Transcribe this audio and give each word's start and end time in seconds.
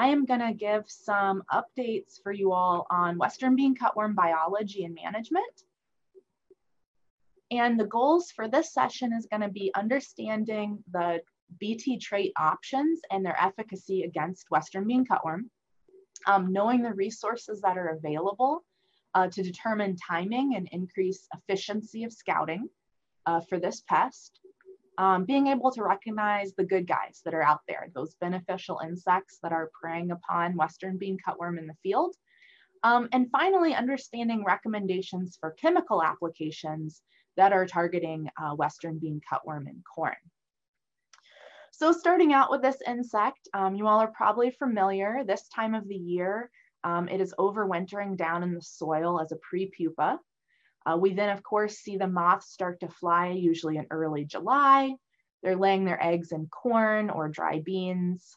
I 0.00 0.06
am 0.06 0.24
gonna 0.24 0.54
give 0.54 0.84
some 0.86 1.42
updates 1.52 2.22
for 2.22 2.32
you 2.32 2.52
all 2.52 2.86
on 2.88 3.18
Western 3.18 3.54
bean 3.54 3.76
cutworm 3.76 4.14
biology 4.14 4.84
and 4.84 4.94
management. 4.94 5.64
And 7.50 7.78
the 7.78 7.84
goals 7.84 8.30
for 8.30 8.48
this 8.48 8.72
session 8.72 9.12
is 9.12 9.26
gonna 9.30 9.50
be 9.50 9.70
understanding 9.76 10.82
the 10.90 11.20
BT 11.58 11.98
trait 11.98 12.32
options 12.38 13.02
and 13.10 13.22
their 13.22 13.38
efficacy 13.38 14.04
against 14.04 14.50
Western 14.50 14.86
bean 14.86 15.04
cutworm, 15.04 15.50
um, 16.26 16.50
knowing 16.50 16.80
the 16.80 16.94
resources 16.94 17.60
that 17.60 17.76
are 17.76 17.88
available 17.88 18.64
uh, 19.12 19.28
to 19.28 19.42
determine 19.42 19.96
timing 19.96 20.56
and 20.56 20.66
increase 20.72 21.28
efficiency 21.34 22.04
of 22.04 22.12
scouting 22.14 22.70
uh, 23.26 23.40
for 23.40 23.60
this 23.60 23.82
pest, 23.82 24.40
um, 25.00 25.24
being 25.24 25.46
able 25.46 25.70
to 25.70 25.82
recognize 25.82 26.52
the 26.52 26.64
good 26.64 26.86
guys 26.86 27.22
that 27.24 27.32
are 27.32 27.42
out 27.42 27.60
there, 27.66 27.88
those 27.94 28.16
beneficial 28.20 28.82
insects 28.84 29.38
that 29.42 29.50
are 29.50 29.70
preying 29.80 30.10
upon 30.10 30.54
Western 30.56 30.98
bean 30.98 31.16
cutworm 31.26 31.58
in 31.58 31.66
the 31.66 31.74
field. 31.82 32.14
Um, 32.82 33.08
and 33.12 33.30
finally, 33.32 33.74
understanding 33.74 34.44
recommendations 34.44 35.38
for 35.40 35.52
chemical 35.52 36.02
applications 36.02 37.00
that 37.38 37.50
are 37.50 37.64
targeting 37.64 38.28
uh, 38.36 38.54
Western 38.56 38.98
bean 38.98 39.22
cutworm 39.32 39.66
in 39.68 39.82
corn. 39.94 40.16
So 41.70 41.92
starting 41.92 42.34
out 42.34 42.50
with 42.50 42.60
this 42.60 42.82
insect, 42.86 43.48
um, 43.54 43.74
you 43.74 43.86
all 43.86 44.00
are 44.00 44.12
probably 44.12 44.50
familiar 44.50 45.24
this 45.26 45.48
time 45.48 45.74
of 45.74 45.88
the 45.88 45.96
year, 45.96 46.50
um, 46.84 47.08
it 47.08 47.22
is 47.22 47.34
overwintering 47.38 48.18
down 48.18 48.42
in 48.42 48.52
the 48.52 48.60
soil 48.60 49.18
as 49.18 49.32
a 49.32 49.36
pre-pupa. 49.36 50.18
Uh, 50.86 50.96
we 50.96 51.12
then, 51.12 51.30
of 51.30 51.42
course, 51.42 51.78
see 51.78 51.96
the 51.96 52.06
moths 52.06 52.52
start 52.52 52.80
to 52.80 52.88
fly, 52.88 53.28
usually 53.28 53.76
in 53.76 53.86
early 53.90 54.24
July. 54.24 54.94
They're 55.42 55.56
laying 55.56 55.84
their 55.84 56.02
eggs 56.02 56.32
in 56.32 56.46
corn 56.46 57.10
or 57.10 57.28
dry 57.28 57.60
beans. 57.60 58.36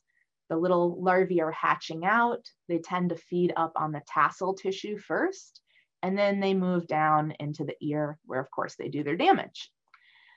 The 0.50 0.58
little 0.58 1.02
larvae 1.02 1.42
are 1.42 1.52
hatching 1.52 2.06
out. 2.06 2.46
They 2.68 2.80
tend 2.80 3.10
to 3.10 3.16
feed 3.16 3.54
up 3.56 3.74
on 3.76 3.92
the 3.92 4.02
tassel 4.08 4.54
tissue 4.54 4.98
first, 4.98 5.62
and 6.02 6.18
then 6.18 6.40
they 6.40 6.54
move 6.54 6.88
down 6.88 7.34
into 7.40 7.64
the 7.64 7.76
ear, 7.82 8.20
where, 8.26 8.40
of 8.40 8.52
course, 8.52 8.76
they 8.76 8.90
do 8.90 9.04
their 9.04 9.16
damage. 9.16 9.72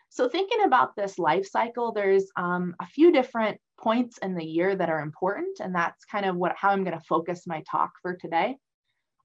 So 0.08 0.28
thinking 0.28 0.62
about 0.64 0.96
this 0.96 1.18
life 1.18 1.46
cycle, 1.46 1.92
there's 1.92 2.30
um, 2.36 2.74
a 2.80 2.86
few 2.86 3.12
different 3.12 3.60
points 3.78 4.18
in 4.18 4.34
the 4.34 4.44
year 4.44 4.74
that 4.74 4.88
are 4.88 5.00
important, 5.00 5.60
and 5.60 5.74
that's 5.74 6.04
kind 6.04 6.24
of 6.24 6.36
what 6.36 6.54
how 6.56 6.70
I'm 6.70 6.84
going 6.84 6.98
to 6.98 7.04
focus 7.04 7.46
my 7.46 7.62
talk 7.70 7.92
for 8.00 8.14
today. 8.14 8.56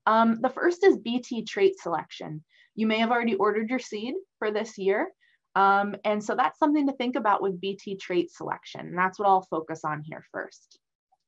Um, 0.05 0.39
the 0.41 0.49
first 0.49 0.83
is 0.83 0.97
BT 0.97 1.45
trait 1.45 1.79
selection. 1.79 2.43
You 2.75 2.87
may 2.87 2.99
have 2.99 3.11
already 3.11 3.35
ordered 3.35 3.69
your 3.69 3.79
seed 3.79 4.15
for 4.39 4.51
this 4.51 4.77
year. 4.77 5.09
Um, 5.55 5.95
and 6.05 6.23
so 6.23 6.35
that's 6.35 6.59
something 6.59 6.87
to 6.87 6.93
think 6.93 7.15
about 7.15 7.41
with 7.41 7.59
BT 7.59 7.97
trait 7.97 8.31
selection. 8.31 8.81
And 8.81 8.97
that's 8.97 9.19
what 9.19 9.27
I'll 9.27 9.41
focus 9.49 9.81
on 9.83 10.01
here 10.01 10.23
first. 10.31 10.79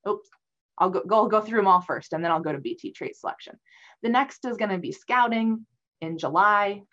Oops, 0.08 0.30
I'll 0.77 0.89
go, 0.89 1.03
go, 1.05 1.27
go 1.27 1.41
through 1.41 1.59
them 1.59 1.67
all 1.67 1.81
first 1.81 2.13
and 2.13 2.23
then 2.23 2.31
I'll 2.31 2.41
go 2.41 2.53
to 2.53 2.59
BT 2.59 2.94
trait 2.94 3.16
selection. 3.16 3.59
The 4.02 4.09
next 4.09 4.45
is 4.45 4.58
gonna 4.58 4.80
be 4.80 4.91
scouting 4.91 5.66
in 6.02 6.17
July. 6.17 6.83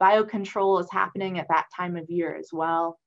Biocontrol 0.00 0.80
is 0.80 0.88
happening 0.90 1.38
at 1.38 1.48
that 1.48 1.66
time 1.74 1.96
of 1.96 2.10
year 2.10 2.36
as 2.36 2.50
well. 2.52 2.98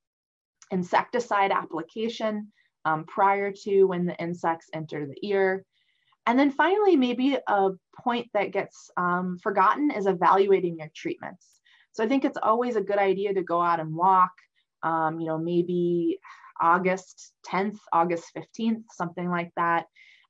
Insecticide 0.71 1.51
application 1.51 2.51
um, 2.85 3.05
prior 3.05 3.51
to 3.63 3.83
when 3.85 4.05
the 4.05 4.15
insects 4.15 4.69
enter 4.73 5.05
the 5.05 5.27
ear. 5.27 5.65
And 6.27 6.37
then 6.37 6.51
finally, 6.51 6.97
maybe 6.97 7.37
a 7.47 7.69
point 8.03 8.27
that 8.33 8.51
gets 8.51 8.91
um, 8.97 9.37
forgotten 9.41 9.91
is 9.91 10.07
evaluating 10.07 10.77
your 10.77 10.89
treatments. 10.93 11.47
So 11.93 12.03
I 12.03 12.07
think 12.07 12.25
it's 12.25 12.37
always 12.43 12.75
a 12.75 12.81
good 12.81 12.99
idea 12.99 13.33
to 13.33 13.41
go 13.41 13.61
out 13.61 13.79
and 13.79 13.95
walk, 13.95 14.31
um, 14.83 15.21
you 15.21 15.27
know, 15.27 15.37
maybe 15.37 16.19
August 16.61 17.31
10th, 17.47 17.77
August 17.93 18.25
15th, 18.35 18.83
something 18.91 19.29
like 19.29 19.51
that, 19.55 19.85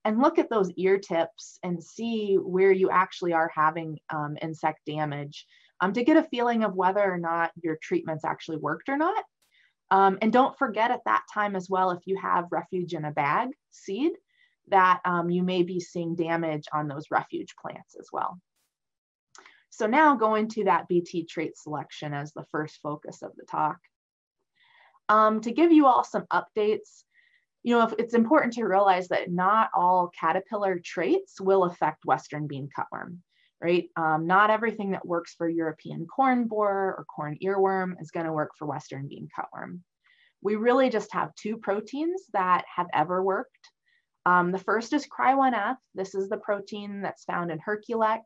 and 0.06 0.22
look 0.22 0.38
at 0.38 0.52
those 0.52 0.72
ear 0.78 1.00
tips 1.00 1.58
and 1.64 1.84
see 1.84 2.36
where 2.36 2.72
you 2.72 2.92
actually 2.92 3.34
are 3.34 3.52
having 3.54 3.98
um, 4.14 4.38
insect 4.40 4.82
damage 4.86 5.48
um, 5.82 5.94
to 5.94 6.04
get 6.04 6.16
a 6.16 6.24
feeling 6.24 6.64
of 6.64 6.76
whether 6.76 7.02
or 7.02 7.18
not 7.18 7.52
your 7.64 7.78
treatments 7.82 8.24
actually 8.24 8.58
worked 8.58 8.88
or 8.88 8.98
not. 8.98 9.24
Um, 9.90 10.20
and 10.22 10.32
don't 10.32 10.58
forget 10.58 10.92
at 10.92 11.04
that 11.06 11.24
time 11.34 11.56
as 11.56 11.70
well, 11.70 11.90
if 11.90 12.06
you 12.06 12.18
have 12.22 12.46
refuge 12.52 12.94
in 12.94 13.06
a 13.06 13.12
bag 13.12 13.50
seed, 13.72 14.12
that 14.70 15.02
um, 15.06 15.30
you 15.30 15.44
may 15.44 15.64
be 15.64 15.80
seeing 15.80 16.16
damage 16.16 16.66
on 16.74 16.88
those 16.88 17.12
refuge 17.12 17.56
plants 17.62 17.96
as 18.00 18.10
well. 18.12 18.40
So 19.70 19.86
now 19.86 20.16
going 20.16 20.48
to 20.50 20.66
that 20.66 20.88
BT 20.88 21.26
trait 21.26 21.58
selection 21.58 22.14
as 22.14 22.34
the 22.34 22.46
first 22.52 22.80
focus 22.82 23.22
of 23.22 23.32
the 23.36 23.46
talk. 23.46 23.78
Um, 25.10 25.40
to 25.42 25.52
give 25.52 25.72
you 25.72 25.86
all 25.86 26.04
some 26.04 26.26
updates, 26.34 27.04
you 27.64 27.78
know, 27.78 27.94
it's 27.98 28.14
important 28.14 28.54
to 28.54 28.64
realize 28.64 29.08
that 29.10 29.32
not 29.32 29.70
all 29.76 30.12
caterpillar 30.20 30.80
traits 30.84 31.40
will 31.40 31.66
affect 31.66 32.06
Western 32.06 32.48
bean 32.48 32.70
cutworm, 32.78 33.18
right? 33.62 33.90
Um, 33.96 34.26
not 34.26 34.50
everything 34.50 34.92
that 34.92 35.06
works 35.06 35.34
for 35.34 35.48
European 35.48 36.08
corn 36.08 36.48
borer 36.48 36.96
or 36.98 37.06
corn 37.06 37.38
earworm 37.44 38.02
is 38.02 38.12
gonna 38.12 38.34
work 38.34 38.52
for 38.58 38.66
Western 38.66 39.08
bean 39.08 39.30
cutworm. 39.38 39.80
We 40.42 40.56
really 40.56 40.90
just 40.90 41.14
have 41.14 41.36
two 41.36 41.58
proteins 41.58 42.24
that 42.34 42.66
have 42.74 42.88
ever 42.94 43.24
worked 43.24 43.70
um, 44.28 44.52
the 44.52 44.60
first 44.60 44.92
is 44.92 45.08
Cry1F. 45.08 45.78
This 45.96 46.14
is 46.14 46.28
the 46.28 46.36
protein 46.36 47.02
that's 47.02 47.24
found 47.24 47.50
in 47.50 47.60
Herculex. 47.60 48.24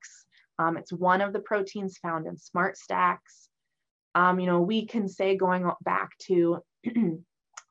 Um, 0.57 0.75
it's 0.75 0.91
one 0.91 1.21
of 1.21 1.31
the 1.31 1.41
proteins 1.41 1.99
found 1.99 2.25
in 2.25 2.37
SmartStax. 2.37 3.17
Um, 4.15 4.39
you 4.39 4.47
know, 4.47 4.61
we 4.61 4.87
can 4.87 5.07
say 5.07 5.37
going 5.37 5.69
back 5.83 6.09
to 6.23 6.63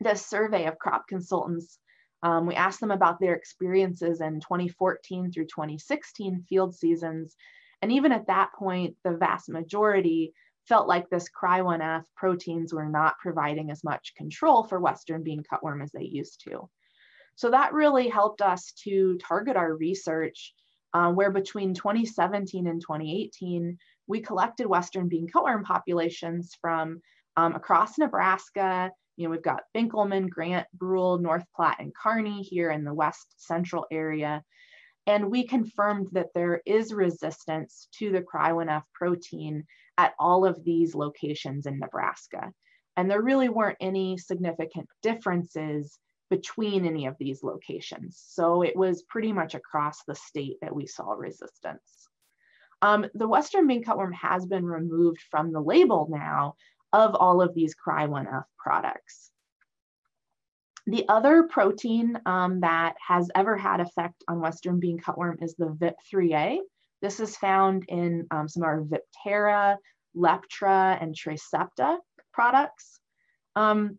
this 0.00 0.24
survey 0.24 0.66
of 0.66 0.78
crop 0.78 1.08
consultants, 1.08 1.80
um, 2.22 2.46
we 2.46 2.54
asked 2.54 2.78
them 2.78 2.92
about 2.92 3.18
their 3.18 3.34
experiences 3.34 4.20
in 4.20 4.38
2014 4.38 5.32
through 5.32 5.46
2016 5.46 6.44
field 6.48 6.72
seasons. 6.76 7.34
And 7.82 7.90
even 7.90 8.12
at 8.12 8.28
that 8.28 8.52
point, 8.56 8.94
the 9.02 9.16
vast 9.16 9.48
majority 9.48 10.34
felt 10.68 10.86
like 10.86 11.10
this 11.10 11.28
Cry1F 11.28 12.04
proteins 12.14 12.72
were 12.72 12.88
not 12.88 13.18
providing 13.18 13.72
as 13.72 13.82
much 13.82 14.14
control 14.16 14.62
for 14.62 14.78
Western 14.78 15.24
bean 15.24 15.42
cutworm 15.42 15.82
as 15.82 15.90
they 15.90 16.04
used 16.04 16.44
to. 16.44 16.70
So 17.40 17.50
that 17.52 17.72
really 17.72 18.06
helped 18.06 18.42
us 18.42 18.72
to 18.84 19.16
target 19.16 19.56
our 19.56 19.74
research 19.74 20.52
uh, 20.92 21.10
where 21.10 21.30
between 21.30 21.72
2017 21.72 22.66
and 22.66 22.82
2018, 22.82 23.78
we 24.06 24.20
collected 24.20 24.66
Western 24.66 25.08
bean 25.08 25.26
cutworm 25.26 25.64
populations 25.64 26.54
from 26.60 27.00
um, 27.38 27.54
across 27.54 27.96
Nebraska. 27.96 28.90
You 29.16 29.24
know, 29.24 29.30
we've 29.30 29.42
got 29.42 29.62
Benkelman, 29.74 30.28
Grant, 30.28 30.66
Brule, 30.74 31.16
North 31.16 31.46
Platte, 31.56 31.80
and 31.80 31.94
Kearney 31.94 32.42
here 32.42 32.72
in 32.72 32.84
the 32.84 32.92
west 32.92 33.28
central 33.38 33.86
area. 33.90 34.42
And 35.06 35.30
we 35.30 35.46
confirmed 35.46 36.08
that 36.12 36.34
there 36.34 36.60
is 36.66 36.92
resistance 36.92 37.88
to 38.00 38.12
the 38.12 38.20
Cry1F 38.20 38.82
protein 38.92 39.64
at 39.96 40.12
all 40.18 40.44
of 40.44 40.62
these 40.62 40.94
locations 40.94 41.64
in 41.64 41.78
Nebraska. 41.78 42.52
And 42.98 43.10
there 43.10 43.22
really 43.22 43.48
weren't 43.48 43.78
any 43.80 44.18
significant 44.18 44.90
differences 45.02 45.98
between 46.30 46.86
any 46.86 47.06
of 47.06 47.16
these 47.18 47.42
locations. 47.42 48.22
So 48.28 48.62
it 48.62 48.76
was 48.76 49.02
pretty 49.02 49.32
much 49.32 49.54
across 49.54 50.04
the 50.04 50.14
state 50.14 50.56
that 50.62 50.74
we 50.74 50.86
saw 50.86 51.12
resistance. 51.12 52.08
Um, 52.82 53.06
the 53.14 53.28
Western 53.28 53.66
bean 53.66 53.84
cutworm 53.84 54.14
has 54.14 54.46
been 54.46 54.64
removed 54.64 55.20
from 55.30 55.52
the 55.52 55.60
label 55.60 56.08
now 56.10 56.54
of 56.92 57.14
all 57.14 57.42
of 57.42 57.54
these 57.54 57.74
Cry1F 57.74 58.44
products. 58.58 59.30
The 60.86 61.06
other 61.08 61.42
protein 61.42 62.18
um, 62.24 62.60
that 62.60 62.96
has 63.06 63.30
ever 63.34 63.56
had 63.56 63.80
effect 63.80 64.24
on 64.28 64.40
Western 64.40 64.80
bean 64.80 64.98
cutworm 64.98 65.42
is 65.42 65.54
the 65.56 65.66
VIP3A. 65.66 66.58
This 67.02 67.20
is 67.20 67.36
found 67.36 67.84
in 67.88 68.26
um, 68.30 68.48
some 68.48 68.62
of 68.62 68.66
our 68.66 68.82
Viptera, 68.82 69.76
Leptra, 70.16 71.00
and 71.00 71.14
Trecepta 71.14 71.98
products. 72.32 72.98
Um, 73.56 73.98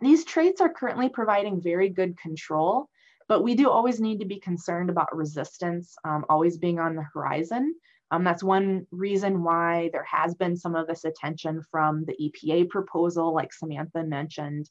these 0.00 0.24
traits 0.24 0.60
are 0.60 0.72
currently 0.72 1.08
providing 1.08 1.60
very 1.60 1.88
good 1.88 2.18
control, 2.18 2.88
but 3.28 3.42
we 3.42 3.54
do 3.54 3.70
always 3.70 4.00
need 4.00 4.20
to 4.20 4.26
be 4.26 4.38
concerned 4.38 4.90
about 4.90 5.16
resistance 5.16 5.96
um, 6.04 6.24
always 6.28 6.58
being 6.58 6.78
on 6.78 6.94
the 6.96 7.06
horizon. 7.14 7.74
Um, 8.10 8.22
that's 8.22 8.42
one 8.42 8.86
reason 8.90 9.42
why 9.42 9.90
there 9.92 10.04
has 10.04 10.34
been 10.34 10.56
some 10.56 10.76
of 10.76 10.86
this 10.86 11.04
attention 11.04 11.62
from 11.70 12.04
the 12.04 12.14
EPA 12.14 12.68
proposal, 12.68 13.34
like 13.34 13.52
Samantha 13.52 14.04
mentioned. 14.04 14.70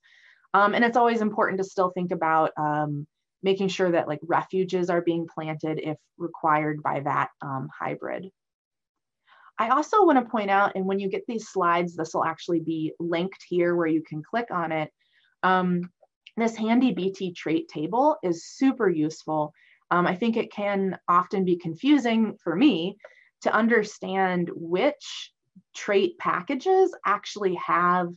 Um, 0.54 0.74
and 0.74 0.86
it's 0.86 0.96
always 0.96 1.22
important 1.22 1.58
to 1.58 1.66
still 1.66 1.90
think 1.90 2.12
about 2.12 2.52
um, 2.58 3.06
making 3.44 3.68
sure 3.68 3.92
that 3.92 4.08
like 4.08 4.22
refuges 4.24 4.90
are 4.90 5.02
being 5.02 5.28
planted 5.28 5.80
if 5.84 5.98
required 6.18 6.82
by 6.82 7.02
that 7.02 7.30
um, 7.42 7.68
hybrid. 7.78 8.30
I 9.58 9.70
also 9.70 10.06
want 10.06 10.20
to 10.20 10.30
point 10.30 10.50
out, 10.50 10.74
and 10.76 10.86
when 10.86 11.00
you 11.00 11.10
get 11.10 11.24
these 11.28 11.48
slides, 11.48 11.96
this 11.96 12.14
will 12.14 12.26
actually 12.26 12.60
be 12.60 12.94
linked 13.00 13.46
here 13.48 13.76
where 13.76 13.88
you 13.88 14.02
can 14.02 14.24
click 14.24 14.48
on 14.52 14.72
it. 14.72 14.92
Um, 15.46 15.92
this 16.36 16.56
handy 16.56 16.92
BT 16.92 17.34
trait 17.34 17.70
table 17.70 18.18
is 18.24 18.46
super 18.46 18.90
useful. 18.90 19.54
Um, 19.92 20.08
I 20.08 20.16
think 20.16 20.36
it 20.36 20.52
can 20.52 20.98
often 21.08 21.46
be 21.46 21.56
confusing 21.56 22.36
for 22.44 22.56
me 22.56 22.98
to 23.44 23.54
understand 23.54 24.50
which 24.54 25.32
trait 25.76 26.18
packages 26.18 26.96
actually 27.06 27.54
have 27.56 28.10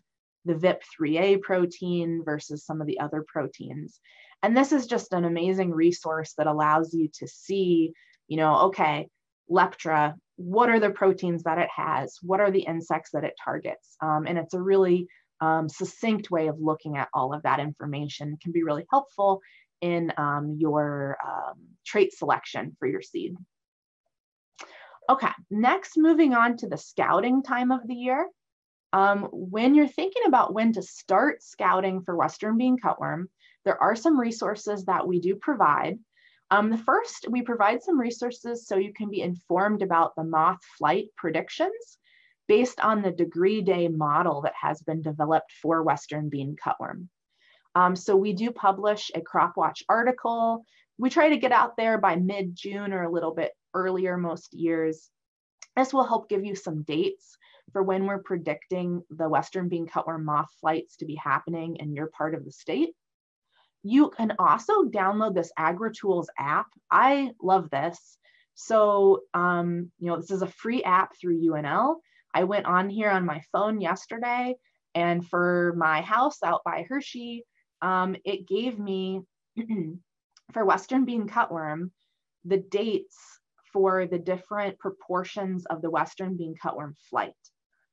the 0.47 0.55
VIP3A 0.55 1.43
protein 1.43 2.23
versus 2.25 2.65
some 2.65 2.81
of 2.81 2.87
the 2.87 2.99
other 2.99 3.23
proteins. 3.29 4.01
And 4.43 4.57
this 4.57 4.73
is 4.73 4.87
just 4.87 5.13
an 5.13 5.27
amazing 5.27 5.71
resource 5.71 6.33
that 6.39 6.47
allows 6.47 6.95
you 6.95 7.11
to 7.19 7.29
see, 7.29 7.93
you 8.27 8.39
know, 8.39 8.59
okay, 8.69 9.09
Leptra, 9.51 10.15
what 10.37 10.71
are 10.71 10.81
the 10.81 10.91
proteins 10.91 11.43
that 11.43 11.59
it 11.59 11.69
has? 11.75 12.17
What 12.23 12.41
are 12.41 12.51
the 12.51 12.63
insects 12.63 13.11
that 13.13 13.25
it 13.25 13.35
targets? 13.45 13.97
Um, 14.01 14.27
and 14.27 14.39
it's 14.39 14.55
a 14.55 14.63
really 14.63 15.09
um, 15.40 15.69
succinct 15.69 16.31
way 16.31 16.49
of 16.49 16.61
looking 16.61 16.96
at 16.96 17.08
all 17.12 17.32
of 17.32 17.43
that 17.43 17.61
information 17.61 18.38
can 18.43 18.52
be 18.52 18.62
really 18.62 18.87
helpful 18.90 19.40
in 19.81 20.12
um, 20.17 20.56
your 20.58 21.17
um, 21.25 21.58
trait 21.87 22.12
selection 22.12 22.76
for 22.79 22.88
your 22.88 23.02
seed. 23.02 23.37
Okay, 25.11 25.31
next 25.50 25.96
moving 25.96 26.35
on 26.35 26.56
to 26.58 26.69
the 26.69 26.76
scouting 26.76 27.43
time 27.43 27.70
of 27.70 27.87
the 27.87 27.94
year. 27.94 28.29
Um, 28.93 29.29
when 29.32 29.75
you're 29.75 29.88
thinking 29.88 30.23
about 30.26 30.52
when 30.52 30.73
to 30.73 30.82
start 30.82 31.43
scouting 31.43 32.02
for 32.02 32.17
Western 32.17 32.58
bean 32.58 32.76
cutworm, 32.79 33.26
there 33.64 33.81
are 33.81 33.96
some 33.96 34.19
resources 34.19 34.85
that 34.87 35.06
we 35.06 35.20
do 35.20 35.37
provide. 35.37 35.99
Um, 36.50 36.70
the 36.70 36.79
first, 36.79 37.26
we 37.29 37.43
provide 37.43 37.82
some 37.82 38.00
resources 38.00 38.67
so 38.67 38.76
you 38.76 38.93
can 38.94 39.11
be 39.11 39.20
informed 39.20 39.82
about 39.82 40.14
the 40.17 40.25
moth 40.25 40.61
flight 40.79 41.08
predictions 41.17 41.99
based 42.49 42.81
on 42.81 43.03
the 43.03 43.11
degree 43.11 43.61
day 43.61 43.89
model 43.89 44.43
that 44.43 44.55
has 44.61 44.83
been 44.83 45.03
developed 45.03 45.53
for 45.62 45.83
Western 45.83 46.29
bean 46.29 46.56
cutworm. 46.56 47.09
Um, 47.75 47.95
so 47.95 48.17
we 48.17 48.33
do 48.33 48.50
publish 48.50 49.11
a 49.15 49.21
CropWatch 49.21 49.83
article. 49.89 50.65
We 50.97 51.11
try 51.11 51.29
to 51.29 51.37
get 51.37 51.53
out 51.53 51.77
there 51.77 51.99
by 51.99 52.17
mid-June 52.17 52.93
or 52.93 53.05
a 53.05 53.12
little 53.12 53.35
bit 53.35 53.53
earlier 53.75 54.17
most 54.17 54.55
years. 54.55 55.11
This 55.77 55.93
will 55.93 56.05
help 56.05 56.29
give 56.29 56.45
you 56.45 56.56
some 56.56 56.83
dates 56.83 57.37
for 57.73 57.83
when 57.83 58.06
we're 58.06 58.23
predicting 58.23 59.03
the 59.11 59.29
Western 59.29 59.69
bean 59.69 59.87
cutworm 59.87 60.25
moth 60.25 60.50
flights 60.61 60.97
to 60.97 61.05
be 61.05 61.15
happening 61.15 61.77
in 61.77 61.93
your 61.93 62.09
part 62.09 62.35
of 62.35 62.45
the 62.45 62.50
state. 62.50 62.95
You 63.83 64.11
can 64.11 64.33
also 64.39 64.85
download 64.85 65.35
this 65.35 65.53
AgriTools 65.59 66.27
app. 66.39 66.67
I 66.91 67.31
love 67.41 67.71
this. 67.71 68.19
So, 68.55 69.21
um, 69.35 69.93
you 70.00 70.09
know, 70.09 70.17
this 70.17 70.33
is 70.33 70.43
a 70.43 70.49
free 70.49 70.83
app 70.83 71.17
through 71.17 71.41
UNL. 71.41 71.97
I 72.35 72.45
went 72.45 72.67
on 72.67 72.89
here 72.89 73.11
on 73.11 73.25
my 73.25 73.43
phone 73.53 73.81
yesterday, 73.81 74.55
and 74.95 75.27
for 75.27 75.75
my 75.77 76.01
house 76.03 76.43
out 76.43 76.63
by 76.65 76.87
Hershey, 76.89 77.45
um, 77.83 78.17
it 78.25 78.47
gave 78.47 78.79
me 78.79 79.21
for 80.53 80.65
Western 80.65 81.05
bean 81.05 81.29
cutworm 81.29 81.91
the 82.45 82.59
dates 82.59 83.19
for 83.73 84.07
the 84.07 84.19
different 84.19 84.79
proportions 84.79 85.67
of 85.67 85.83
the 85.83 85.91
Western 85.91 86.37
bean 86.37 86.55
cutworm 86.63 86.95
flight. 87.11 87.35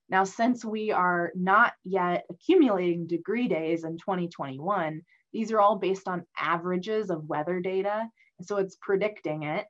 Now, 0.07 0.23
since 0.23 0.63
we 0.63 0.91
are 0.91 1.31
not 1.35 1.73
yet 1.83 2.25
accumulating 2.29 3.07
degree 3.07 3.47
days 3.47 3.83
in 3.83 3.97
2021, 3.97 5.01
these 5.33 5.51
are 5.51 5.59
all 5.59 5.77
based 5.77 6.07
on 6.07 6.25
averages 6.37 7.09
of 7.09 7.27
weather 7.27 7.59
data. 7.59 8.07
So 8.41 8.57
it's 8.57 8.77
predicting 8.81 9.43
it. 9.43 9.65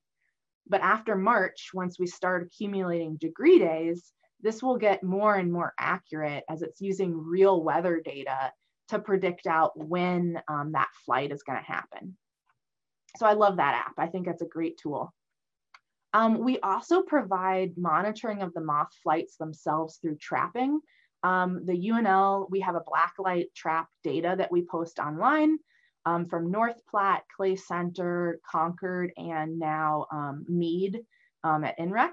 But 0.68 0.82
after 0.82 1.16
March, 1.16 1.70
once 1.74 1.98
we 1.98 2.08
start 2.08 2.44
accumulating 2.44 3.18
degree 3.18 3.60
days, 3.60 4.12
this 4.42 4.62
will 4.62 4.78
get 4.78 5.04
more 5.04 5.36
and 5.36 5.52
more 5.52 5.74
accurate 5.80 6.44
as 6.50 6.62
it's 6.62 6.82
using 6.82 7.18
real 7.18 7.64
weather 7.64 8.02
data 8.04 8.52
to 8.90 9.00
predict 9.00 9.48
out 9.48 9.72
when 9.76 10.40
um, 10.48 10.74
that 10.74 10.90
flight 11.06 11.32
is 11.32 11.44
going 11.44 11.58
to 11.58 11.66
happen. 11.66 12.16
So 13.18 13.26
I 13.26 13.34
love 13.34 13.58
that 13.58 13.86
app. 13.88 13.94
I 13.98 14.08
think 14.08 14.28
it's 14.28 14.42
a 14.42 14.48
great 14.48 14.78
tool. 14.78 15.14
Um, 16.14 16.40
we 16.40 16.60
also 16.60 17.02
provide 17.02 17.78
monitoring 17.78 18.42
of 18.42 18.54
the 18.54 18.62
moth 18.62 18.92
flights 19.04 19.38
themselves 19.38 19.98
through 19.98 20.18
trapping. 20.18 20.80
Um, 21.24 21.66
the 21.66 21.74
UNL, 21.74 22.50
we 22.50 22.60
have 22.62 22.76
a 22.76 22.82
blacklight 22.82 23.54
trap 23.56 23.90
data 24.04 24.36
that 24.38 24.52
we 24.52 24.66
post 24.66 25.00
online 25.00 25.58
um, 26.06 26.26
from 26.26 26.52
North 26.52 26.80
Platte, 26.90 27.24
Clay 27.36 27.56
Center, 27.56 28.40
Concord, 28.50 29.12
and 29.18 29.58
now 29.58 30.06
um, 30.12 30.46
Mead 30.48 31.02
um, 31.44 31.64
at 31.64 31.78
NREC. 31.80 32.12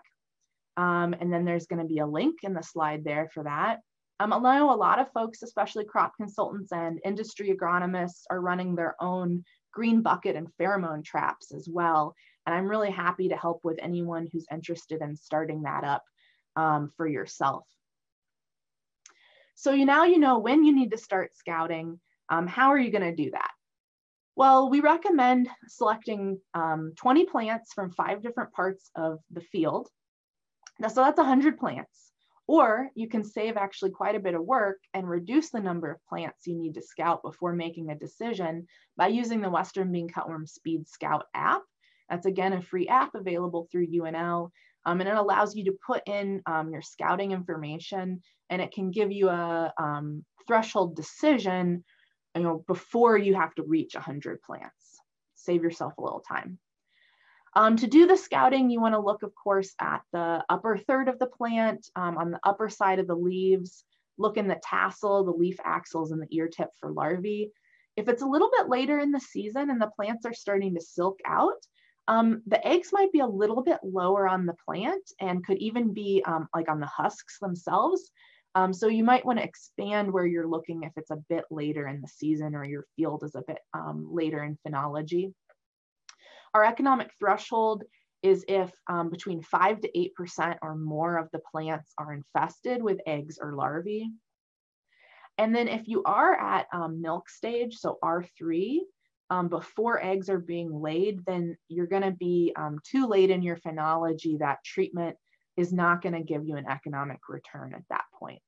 Um, 0.76 1.14
and 1.20 1.32
then 1.32 1.44
there's 1.44 1.66
gonna 1.66 1.84
be 1.84 1.98
a 1.98 2.06
link 2.06 2.40
in 2.42 2.54
the 2.54 2.62
slide 2.62 3.04
there 3.04 3.28
for 3.32 3.44
that. 3.44 3.80
Um, 4.20 4.32
I 4.32 4.58
know 4.58 4.72
a 4.72 4.76
lot 4.76 5.00
of 5.00 5.10
folks, 5.12 5.42
especially 5.42 5.84
crop 5.84 6.12
consultants 6.16 6.70
and 6.72 7.00
industry 7.04 7.52
agronomists 7.52 8.22
are 8.30 8.40
running 8.40 8.74
their 8.74 8.94
own 9.00 9.44
green 9.72 10.02
bucket 10.02 10.36
and 10.36 10.48
pheromone 10.60 11.04
traps 11.04 11.52
as 11.52 11.68
well. 11.68 12.14
And 12.46 12.54
I'm 12.54 12.68
really 12.68 12.90
happy 12.90 13.28
to 13.28 13.36
help 13.36 13.60
with 13.64 13.78
anyone 13.82 14.28
who's 14.30 14.46
interested 14.52 15.00
in 15.00 15.16
starting 15.16 15.62
that 15.62 15.82
up 15.84 16.04
um, 16.54 16.90
for 16.96 17.06
yourself. 17.06 17.66
So 19.54 19.72
you 19.72 19.86
now 19.86 20.04
you 20.04 20.18
know 20.18 20.38
when 20.38 20.64
you 20.64 20.74
need 20.74 20.90
to 20.92 20.98
start 20.98 21.36
scouting. 21.36 22.00
Um, 22.28 22.46
how 22.46 22.68
are 22.68 22.78
you 22.78 22.90
going 22.90 23.02
to 23.02 23.24
do 23.24 23.30
that? 23.32 23.50
Well, 24.36 24.70
we 24.70 24.80
recommend 24.80 25.48
selecting 25.68 26.40
um, 26.54 26.92
20 26.96 27.26
plants 27.26 27.72
from 27.74 27.90
five 27.90 28.22
different 28.22 28.52
parts 28.52 28.90
of 28.96 29.18
the 29.30 29.42
field. 29.42 29.88
Now, 30.82 30.88
so 30.88 31.02
that's 31.02 31.16
100 31.16 31.58
plants. 31.58 32.10
Or 32.48 32.90
you 32.96 33.08
can 33.08 33.22
save 33.22 33.56
actually 33.56 33.92
quite 33.92 34.16
a 34.16 34.20
bit 34.20 34.34
of 34.34 34.42
work 34.42 34.78
and 34.92 35.08
reduce 35.08 35.50
the 35.50 35.60
number 35.60 35.92
of 35.92 36.04
plants 36.08 36.44
you 36.44 36.56
need 36.56 36.74
to 36.74 36.82
scout 36.82 37.22
before 37.22 37.54
making 37.54 37.90
a 37.90 37.94
decision 37.94 38.66
by 38.96 39.06
using 39.06 39.40
the 39.40 39.48
Western 39.48 39.92
Bean 39.92 40.08
Cutworm 40.08 40.48
Speed 40.48 40.88
Scout 40.88 41.26
app. 41.34 41.62
That's 42.10 42.26
again 42.26 42.52
a 42.52 42.60
free 42.60 42.88
app 42.88 43.14
available 43.14 43.68
through 43.70 43.92
UNL. 43.92 44.50
Um, 44.84 45.00
and 45.00 45.08
it 45.08 45.16
allows 45.16 45.54
you 45.54 45.66
to 45.66 45.78
put 45.86 46.02
in 46.08 46.42
um, 46.46 46.72
your 46.72 46.82
scouting 46.82 47.30
information 47.30 48.20
and 48.50 48.60
it 48.60 48.72
can 48.72 48.90
give 48.90 49.12
you 49.12 49.28
a 49.28 49.72
um, 49.78 50.24
threshold 50.48 50.96
decision 50.96 51.84
you 52.34 52.42
know, 52.42 52.64
before 52.66 53.16
you 53.16 53.36
have 53.36 53.54
to 53.54 53.62
reach 53.62 53.94
100 53.94 54.42
plants. 54.42 54.98
Save 55.36 55.62
yourself 55.62 55.92
a 55.96 56.02
little 56.02 56.24
time. 56.28 56.58
Um, 57.54 57.76
to 57.76 57.86
do 57.86 58.06
the 58.06 58.16
scouting, 58.16 58.70
you 58.70 58.80
want 58.80 58.94
to 58.94 59.00
look, 59.00 59.22
of 59.22 59.34
course, 59.34 59.74
at 59.78 60.00
the 60.12 60.42
upper 60.48 60.78
third 60.78 61.08
of 61.08 61.18
the 61.18 61.26
plant, 61.26 61.86
um, 61.96 62.16
on 62.16 62.30
the 62.30 62.40
upper 62.44 62.70
side 62.70 62.98
of 62.98 63.06
the 63.06 63.14
leaves, 63.14 63.84
look 64.16 64.36
in 64.36 64.48
the 64.48 64.60
tassel, 64.62 65.24
the 65.24 65.32
leaf 65.32 65.56
axils, 65.64 66.12
and 66.12 66.22
the 66.22 66.34
ear 66.34 66.48
tip 66.48 66.68
for 66.80 66.90
larvae. 66.92 67.52
If 67.96 68.08
it's 68.08 68.22
a 68.22 68.26
little 68.26 68.50
bit 68.56 68.70
later 68.70 68.98
in 68.98 69.10
the 69.10 69.20
season 69.20 69.68
and 69.68 69.80
the 69.80 69.90
plants 69.94 70.24
are 70.24 70.32
starting 70.32 70.74
to 70.74 70.80
silk 70.80 71.18
out, 71.26 71.60
um, 72.08 72.42
the 72.46 72.66
eggs 72.66 72.88
might 72.92 73.12
be 73.12 73.20
a 73.20 73.26
little 73.26 73.62
bit 73.62 73.78
lower 73.82 74.26
on 74.26 74.46
the 74.46 74.56
plant 74.66 75.04
and 75.20 75.44
could 75.44 75.58
even 75.58 75.92
be 75.92 76.22
um, 76.26 76.48
like 76.54 76.70
on 76.70 76.80
the 76.80 76.86
husks 76.86 77.38
themselves. 77.38 78.10
Um, 78.54 78.72
so 78.72 78.88
you 78.88 79.04
might 79.04 79.24
want 79.24 79.38
to 79.38 79.44
expand 79.44 80.12
where 80.12 80.26
you're 80.26 80.48
looking 80.48 80.82
if 80.82 80.92
it's 80.96 81.10
a 81.10 81.22
bit 81.28 81.44
later 81.50 81.86
in 81.86 82.00
the 82.00 82.08
season 82.08 82.54
or 82.54 82.64
your 82.64 82.86
field 82.96 83.24
is 83.24 83.34
a 83.34 83.42
bit 83.46 83.58
um, 83.72 84.08
later 84.10 84.42
in 84.42 84.58
phenology. 84.66 85.32
Our 86.54 86.64
economic 86.64 87.10
threshold 87.18 87.84
is 88.22 88.44
if 88.46 88.70
um, 88.88 89.10
between 89.10 89.42
5 89.42 89.80
to 89.80 90.10
8% 90.20 90.58
or 90.62 90.76
more 90.76 91.16
of 91.16 91.28
the 91.32 91.40
plants 91.50 91.92
are 91.98 92.12
infested 92.12 92.82
with 92.82 93.00
eggs 93.06 93.38
or 93.40 93.54
larvae. 93.54 94.10
And 95.38 95.54
then 95.54 95.66
if 95.66 95.88
you 95.88 96.02
are 96.04 96.34
at 96.34 96.66
um, 96.72 97.00
milk 97.00 97.28
stage, 97.28 97.76
so 97.76 97.98
R3, 98.04 98.78
um, 99.30 99.48
before 99.48 100.04
eggs 100.04 100.28
are 100.28 100.38
being 100.38 100.70
laid, 100.70 101.24
then 101.24 101.56
you're 101.68 101.86
going 101.86 102.02
to 102.02 102.12
be 102.12 102.52
um, 102.54 102.78
too 102.84 103.06
late 103.06 103.30
in 103.30 103.42
your 103.42 103.56
phenology. 103.56 104.38
That 104.38 104.58
treatment 104.64 105.16
is 105.56 105.72
not 105.72 106.02
going 106.02 106.14
to 106.14 106.22
give 106.22 106.46
you 106.46 106.56
an 106.56 106.66
economic 106.68 107.18
return 107.28 107.74
at 107.74 107.82
that 107.88 108.04
point. 108.14 108.42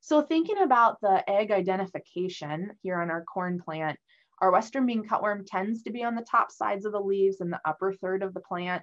So 0.00 0.22
thinking 0.22 0.62
about 0.62 1.00
the 1.02 1.28
egg 1.28 1.50
identification 1.50 2.70
here 2.82 3.00
on 3.00 3.10
our 3.10 3.24
corn 3.24 3.60
plant, 3.60 3.98
our 4.40 4.50
western 4.50 4.86
bean 4.86 5.06
cutworm 5.06 5.44
tends 5.46 5.82
to 5.82 5.90
be 5.90 6.02
on 6.02 6.14
the 6.14 6.26
top 6.28 6.50
sides 6.50 6.86
of 6.86 6.92
the 6.92 7.00
leaves 7.00 7.40
and 7.40 7.52
the 7.52 7.60
upper 7.64 7.92
third 7.92 8.22
of 8.22 8.34
the 8.34 8.40
plant. 8.40 8.82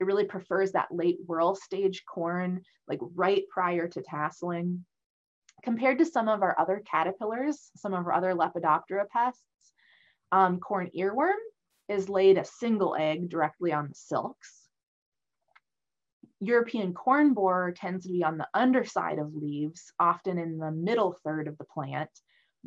It 0.00 0.04
really 0.04 0.24
prefers 0.24 0.72
that 0.72 0.92
late 0.92 1.18
whorl 1.26 1.54
stage 1.54 2.04
corn, 2.04 2.62
like 2.86 3.00
right 3.14 3.44
prior 3.50 3.88
to 3.88 4.02
tasseling. 4.02 4.84
Compared 5.64 5.98
to 5.98 6.04
some 6.04 6.28
of 6.28 6.42
our 6.42 6.54
other 6.58 6.82
caterpillars, 6.88 7.70
some 7.76 7.94
of 7.94 8.06
our 8.06 8.12
other 8.12 8.34
Lepidoptera 8.34 9.08
pests, 9.08 9.42
um, 10.30 10.60
corn 10.60 10.90
earworm 10.96 11.38
is 11.88 12.08
laid 12.08 12.38
a 12.38 12.44
single 12.44 12.94
egg 12.94 13.28
directly 13.28 13.72
on 13.72 13.88
the 13.88 13.94
silks. 13.94 14.68
European 16.40 16.94
corn 16.94 17.34
borer 17.34 17.72
tends 17.72 18.06
to 18.06 18.12
be 18.12 18.22
on 18.22 18.38
the 18.38 18.46
underside 18.54 19.18
of 19.18 19.34
leaves, 19.34 19.92
often 19.98 20.38
in 20.38 20.58
the 20.58 20.70
middle 20.70 21.16
third 21.24 21.48
of 21.48 21.58
the 21.58 21.64
plant, 21.64 22.10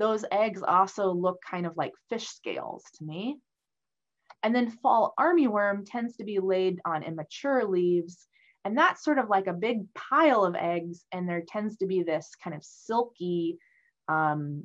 those 0.02 0.26
eggs 0.32 0.64
also 0.64 1.12
look 1.12 1.40
kind 1.48 1.68
of 1.68 1.78
like 1.78 1.92
fish 2.10 2.28
scales 2.28 2.84
to 2.96 3.04
me. 3.04 3.38
And 4.42 4.56
then 4.56 4.72
fall 4.72 5.14
armyworm 5.20 5.86
tends 5.86 6.18
to 6.18 6.24
be 6.24 6.40
laid 6.40 6.82
on 6.84 7.04
immature 7.04 7.66
leaves. 7.66 8.28
And 8.66 8.76
that's 8.76 9.04
sort 9.04 9.20
of 9.20 9.30
like 9.30 9.46
a 9.46 9.54
big 9.54 9.94
pile 9.94 10.44
of 10.44 10.56
eggs. 10.56 11.06
And 11.12 11.30
there 11.30 11.44
tends 11.48 11.78
to 11.78 11.86
be 11.86 12.02
this 12.02 12.32
kind 12.44 12.56
of 12.56 12.64
silky 12.64 13.60
um, 14.08 14.64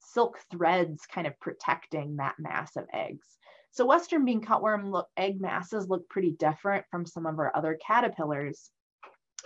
silk 0.00 0.40
threads 0.50 1.06
kind 1.06 1.28
of 1.28 1.38
protecting 1.38 2.16
that 2.16 2.34
mass 2.40 2.74
of 2.74 2.86
eggs. 2.92 3.28
So 3.70 3.86
Western 3.86 4.24
bean 4.24 4.40
cutworm 4.40 4.90
look, 4.90 5.06
egg 5.16 5.40
masses 5.40 5.88
look 5.88 6.08
pretty 6.08 6.32
different 6.32 6.84
from 6.90 7.06
some 7.06 7.26
of 7.26 7.38
our 7.38 7.56
other 7.56 7.78
caterpillars, 7.84 8.70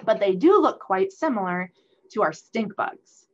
but 0.04 0.20
they 0.20 0.34
do 0.34 0.58
look 0.58 0.80
quite 0.80 1.12
similar 1.12 1.70
to 2.12 2.22
our 2.22 2.32
stink 2.32 2.74
bugs. 2.76 3.27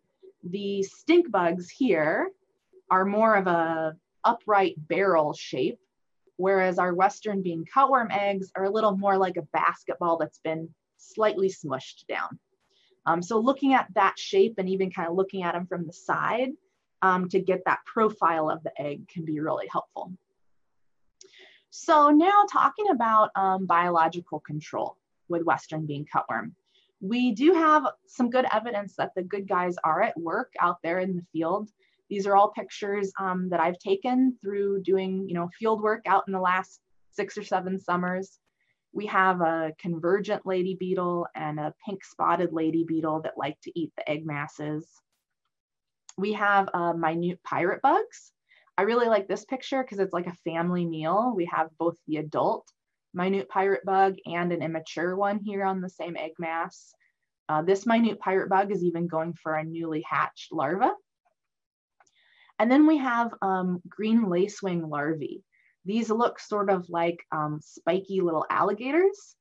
The 0.44 0.82
stink 0.82 1.30
bugs 1.30 1.70
here 1.70 2.30
are 2.90 3.04
more 3.04 3.34
of 3.34 3.46
a 3.46 3.96
upright 4.24 4.74
barrel 4.76 5.32
shape, 5.32 5.78
whereas 6.36 6.78
our 6.78 6.94
Western 6.94 7.42
bean 7.42 7.64
cutworm 7.64 8.08
eggs 8.10 8.50
are 8.54 8.64
a 8.64 8.70
little 8.70 8.96
more 8.96 9.16
like 9.16 9.36
a 9.36 9.48
basketball 9.52 10.18
that's 10.18 10.40
been 10.40 10.68
slightly 10.98 11.48
smushed 11.48 12.06
down. 12.08 12.38
Um, 13.06 13.22
so 13.22 13.38
looking 13.38 13.74
at 13.74 13.88
that 13.94 14.18
shape 14.18 14.54
and 14.58 14.68
even 14.68 14.90
kind 14.90 15.08
of 15.08 15.16
looking 15.16 15.42
at 15.42 15.52
them 15.52 15.66
from 15.66 15.86
the 15.86 15.92
side 15.92 16.50
um, 17.02 17.28
to 17.30 17.40
get 17.40 17.62
that 17.66 17.84
profile 17.84 18.50
of 18.50 18.62
the 18.62 18.80
egg 18.80 19.08
can 19.08 19.24
be 19.24 19.40
really 19.40 19.66
helpful. 19.70 20.12
So 21.70 22.10
now 22.10 22.44
talking 22.50 22.90
about 22.90 23.30
um, 23.34 23.66
biological 23.66 24.40
control 24.40 24.96
with 25.28 25.42
Western 25.42 25.86
bean 25.86 26.06
cutworm. 26.06 26.52
We 27.04 27.32
do 27.32 27.52
have 27.52 27.86
some 28.06 28.30
good 28.30 28.46
evidence 28.50 28.94
that 28.96 29.10
the 29.14 29.22
good 29.22 29.46
guys 29.46 29.76
are 29.84 30.00
at 30.00 30.18
work 30.18 30.54
out 30.58 30.78
there 30.82 31.00
in 31.00 31.16
the 31.16 31.26
field. 31.34 31.68
These 32.08 32.26
are 32.26 32.34
all 32.34 32.48
pictures 32.48 33.12
um, 33.20 33.50
that 33.50 33.60
I've 33.60 33.78
taken 33.78 34.38
through 34.40 34.84
doing, 34.84 35.28
you 35.28 35.34
know, 35.34 35.50
field 35.58 35.82
work 35.82 36.04
out 36.06 36.24
in 36.26 36.32
the 36.32 36.40
last 36.40 36.80
six 37.10 37.36
or 37.36 37.42
seven 37.42 37.78
summers. 37.78 38.38
We 38.94 39.04
have 39.04 39.42
a 39.42 39.72
convergent 39.78 40.46
lady 40.46 40.76
beetle 40.80 41.26
and 41.34 41.60
a 41.60 41.74
pink 41.84 42.02
spotted 42.06 42.54
lady 42.54 42.84
beetle 42.84 43.20
that 43.24 43.36
like 43.36 43.60
to 43.64 43.78
eat 43.78 43.92
the 43.98 44.08
egg 44.08 44.24
masses. 44.24 44.88
We 46.16 46.32
have 46.32 46.70
uh, 46.72 46.94
minute 46.94 47.42
pirate 47.44 47.82
bugs. 47.82 48.32
I 48.78 48.82
really 48.82 49.08
like 49.08 49.28
this 49.28 49.44
picture 49.44 49.82
because 49.82 49.98
it's 49.98 50.14
like 50.14 50.26
a 50.26 50.50
family 50.50 50.86
meal. 50.86 51.34
We 51.36 51.44
have 51.52 51.68
both 51.78 51.98
the 52.06 52.16
adult 52.16 52.66
minute 53.14 53.48
pirate 53.48 53.84
bug 53.84 54.16
and 54.26 54.52
an 54.52 54.62
immature 54.62 55.16
one 55.16 55.38
here 55.38 55.64
on 55.64 55.80
the 55.80 55.88
same 55.88 56.16
egg 56.16 56.32
mass. 56.38 56.94
Uh, 57.48 57.62
this 57.62 57.86
minute 57.86 58.18
pirate 58.18 58.48
bug 58.48 58.72
is 58.72 58.82
even 58.82 59.06
going 59.06 59.34
for 59.34 59.54
a 59.54 59.64
newly 59.64 60.02
hatched 60.08 60.52
larva. 60.52 60.92
And 62.58 62.70
then 62.70 62.86
we 62.86 62.98
have 62.98 63.32
um, 63.42 63.82
green 63.88 64.26
lacewing 64.26 64.88
larvae. 64.88 65.42
These 65.84 66.10
look 66.10 66.38
sort 66.38 66.70
of 66.70 66.88
like 66.88 67.18
um, 67.32 67.60
spiky 67.62 68.20
little 68.20 68.46
alligators, 68.48 69.36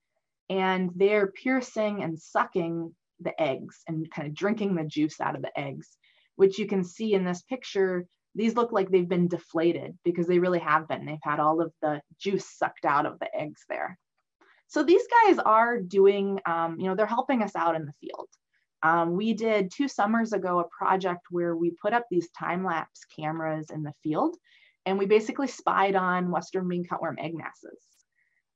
and 0.50 0.92
they're 0.96 1.27
piercing 1.27 2.03
and 2.03 2.20
sucking 2.20 2.94
the 3.22 3.39
eggs 3.42 3.82
and 3.88 4.10
kind 4.12 4.27
of 4.27 4.34
drinking 4.34 4.75
the 4.75 4.84
juice 4.84 5.22
out 5.22 5.36
of 5.36 5.42
the 5.42 5.58
eggs, 5.58 5.88
which 6.36 6.60
you 6.60 6.68
can 6.68 6.84
see 6.84 7.13
in 7.13 7.24
this 7.24 7.44
picture. 7.44 8.06
These 8.35 8.55
look 8.55 8.71
like 8.71 8.89
they've 8.89 9.07
been 9.07 9.27
deflated 9.27 9.97
because 10.03 10.27
they 10.27 10.39
really 10.39 10.59
have 10.59 10.87
been. 10.87 11.05
They've 11.05 11.17
had 11.21 11.39
all 11.39 11.61
of 11.61 11.71
the 11.81 12.01
juice 12.17 12.49
sucked 12.49 12.85
out 12.85 13.05
of 13.05 13.19
the 13.19 13.33
eggs 13.35 13.63
there. 13.69 13.97
So 14.67 14.83
these 14.83 15.03
guys 15.25 15.37
are 15.37 15.79
doing, 15.79 16.39
um, 16.45 16.79
you 16.79 16.87
know, 16.87 16.95
they're 16.95 17.05
helping 17.05 17.43
us 17.43 17.55
out 17.55 17.75
in 17.75 17.85
the 17.85 17.93
field. 17.93 18.27
Um, 18.81 19.15
we 19.15 19.33
did 19.33 19.71
two 19.71 19.87
summers 19.87 20.33
ago 20.33 20.59
a 20.59 20.65
project 20.77 21.27
where 21.29 21.55
we 21.55 21.71
put 21.81 21.93
up 21.93 22.05
these 22.09 22.29
time 22.31 22.65
lapse 22.65 23.05
cameras 23.15 23.69
in 23.69 23.83
the 23.83 23.93
field 24.03 24.35
and 24.85 24.97
we 24.97 25.05
basically 25.05 25.47
spied 25.47 25.95
on 25.95 26.31
Western 26.31 26.67
bean 26.67 26.85
cutworm 26.85 27.15
egg 27.17 27.33
masses. 27.35 27.79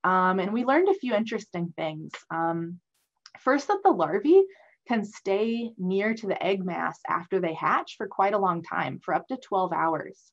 Um, 0.04 0.40
and 0.40 0.54
we 0.54 0.66
learned 0.66 0.90
a 0.90 0.96
few 0.96 1.14
interesting 1.14 1.74
things. 1.78 2.12
Um, 2.30 2.80
first, 3.40 3.68
that 3.68 3.80
the 3.84 3.92
larvae 3.92 4.44
can 4.88 5.04
stay 5.04 5.72
near 5.78 6.14
to 6.14 6.28
the 6.28 6.42
egg 6.44 6.64
mass 6.66 7.00
after 7.08 7.40
they 7.40 7.54
hatch 7.54 7.96
for 7.98 8.08
quite 8.08 8.34
a 8.34 8.40
long 8.40 8.64
time, 8.64 9.00
for 9.04 9.14
up 9.14 9.28
to 9.28 9.38
12 9.38 9.74
hours. 9.74 10.32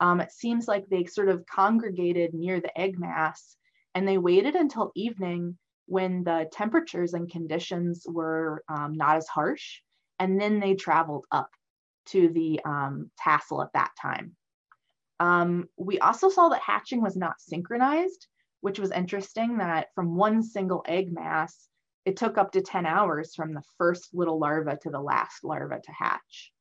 Um, 0.00 0.20
it 0.20 0.32
seems 0.32 0.66
like 0.66 0.86
they 0.88 1.04
sort 1.04 1.28
of 1.28 1.46
congregated 1.46 2.34
near 2.34 2.60
the 2.60 2.76
egg 2.78 2.98
mass 2.98 3.56
and 3.94 4.06
they 4.06 4.18
waited 4.18 4.56
until 4.56 4.90
evening 4.96 5.56
when 5.86 6.24
the 6.24 6.48
temperatures 6.52 7.14
and 7.14 7.30
conditions 7.30 8.04
were 8.08 8.64
um, 8.68 8.94
not 8.94 9.16
as 9.16 9.28
harsh. 9.28 9.80
And 10.18 10.40
then 10.40 10.60
they 10.60 10.74
traveled 10.74 11.26
up 11.30 11.50
to 12.06 12.28
the 12.28 12.60
um, 12.64 13.10
tassel 13.18 13.62
at 13.62 13.72
that 13.74 13.90
time. 14.00 14.34
Um, 15.20 15.68
we 15.76 15.98
also 16.00 16.28
saw 16.30 16.48
that 16.48 16.62
hatching 16.62 17.00
was 17.00 17.16
not 17.16 17.40
synchronized, 17.40 18.26
which 18.60 18.78
was 18.78 18.90
interesting 18.90 19.58
that 19.58 19.88
from 19.94 20.16
one 20.16 20.42
single 20.42 20.84
egg 20.88 21.12
mass, 21.12 21.68
it 22.04 22.16
took 22.16 22.38
up 22.38 22.52
to 22.52 22.60
10 22.60 22.86
hours 22.86 23.34
from 23.34 23.54
the 23.54 23.62
first 23.78 24.10
little 24.12 24.38
larva 24.38 24.78
to 24.82 24.90
the 24.90 25.00
last 25.00 25.44
larva 25.44 25.80
to 25.80 25.92
hatch. 25.92 26.52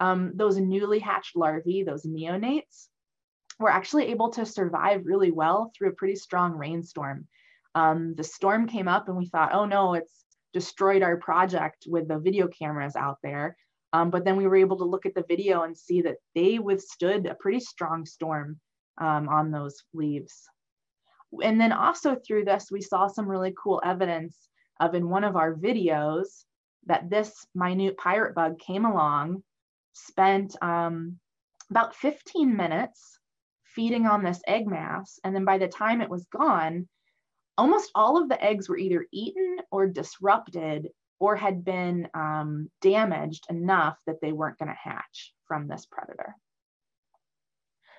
Um, 0.00 0.32
those 0.34 0.56
newly 0.58 1.00
hatched 1.00 1.36
larvae, 1.36 1.82
those 1.82 2.06
neonates, 2.06 2.86
were 3.58 3.70
actually 3.70 4.06
able 4.06 4.30
to 4.30 4.46
survive 4.46 5.04
really 5.04 5.30
well 5.30 5.72
through 5.76 5.88
a 5.88 5.94
pretty 5.94 6.14
strong 6.14 6.52
rainstorm. 6.54 7.26
Um, 7.74 8.14
the 8.14 8.24
storm 8.24 8.68
came 8.68 8.88
up 8.88 9.08
and 9.08 9.16
we 9.16 9.26
thought, 9.26 9.52
oh 9.52 9.66
no, 9.66 9.94
it's 9.94 10.24
destroyed 10.54 11.02
our 11.02 11.16
project 11.16 11.84
with 11.86 12.08
the 12.08 12.18
video 12.18 12.48
cameras 12.48 12.96
out 12.96 13.18
there. 13.22 13.56
Um, 13.92 14.10
but 14.10 14.24
then 14.24 14.36
we 14.36 14.46
were 14.46 14.56
able 14.56 14.78
to 14.78 14.84
look 14.84 15.06
at 15.06 15.14
the 15.14 15.24
video 15.26 15.62
and 15.62 15.76
see 15.76 16.02
that 16.02 16.16
they 16.34 16.58
withstood 16.58 17.26
a 17.26 17.34
pretty 17.34 17.60
strong 17.60 18.06
storm 18.06 18.60
um, 18.98 19.28
on 19.28 19.50
those 19.50 19.82
leaves. 19.94 20.48
And 21.44 21.60
then 21.60 21.72
also 21.72 22.16
through 22.16 22.44
this, 22.44 22.70
we 22.70 22.80
saw 22.80 23.06
some 23.06 23.28
really 23.28 23.54
cool 23.62 23.80
evidence 23.84 24.36
of 24.80 24.94
in 24.94 25.08
one 25.08 25.24
of 25.24 25.36
our 25.36 25.54
videos 25.54 26.44
that 26.86 27.10
this 27.10 27.46
minute 27.54 27.96
pirate 27.96 28.34
bug 28.34 28.58
came 28.58 28.84
along, 28.84 29.42
spent 29.92 30.56
um, 30.62 31.18
about 31.70 31.94
15 31.94 32.56
minutes 32.56 33.18
feeding 33.64 34.06
on 34.06 34.22
this 34.22 34.40
egg 34.46 34.66
mass. 34.66 35.18
And 35.22 35.34
then 35.34 35.44
by 35.44 35.58
the 35.58 35.68
time 35.68 36.00
it 36.00 36.10
was 36.10 36.26
gone, 36.26 36.88
almost 37.56 37.90
all 37.94 38.20
of 38.20 38.28
the 38.28 38.42
eggs 38.42 38.68
were 38.68 38.78
either 38.78 39.06
eaten 39.12 39.58
or 39.70 39.86
disrupted 39.86 40.88
or 41.20 41.36
had 41.36 41.64
been 41.64 42.08
um, 42.14 42.70
damaged 42.80 43.46
enough 43.50 43.98
that 44.06 44.20
they 44.22 44.32
weren't 44.32 44.58
going 44.58 44.68
to 44.68 44.90
hatch 44.90 45.34
from 45.46 45.66
this 45.66 45.86
predator. 45.86 46.34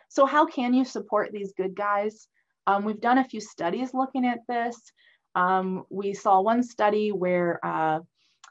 So 0.08 0.26
how 0.26 0.46
can 0.46 0.74
you 0.74 0.86
support 0.86 1.32
these 1.32 1.54
good 1.56 1.76
guys? 1.76 2.28
Um, 2.70 2.86
we've 2.86 3.02
done 3.02 3.18
a 3.18 3.24
few 3.24 3.42
studies 3.42 3.96
looking 3.96 4.28
at 4.28 4.46
this. 4.48 4.80
Um, 5.34 5.86
we 5.90 6.14
saw 6.14 6.40
one 6.40 6.62
study 6.62 7.12
where 7.12 7.60
uh, 7.66 8.02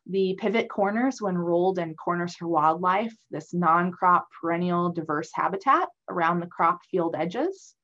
the 0.09 0.37
pivot 0.41 0.69
corners 0.69 1.23
when 1.23 1.39
rolled 1.39 1.79
in 1.79 1.95
Corners 1.95 2.35
for 2.35 2.49
Wildlife, 2.49 3.15
this 3.31 3.55
non-crop 3.55 4.27
perennial 4.41 4.91
diverse 4.91 5.31
habitat 5.33 5.89
around 6.11 6.41
the 6.41 6.49
crop 6.49 6.81
field 6.91 7.15
edges. 7.17 7.77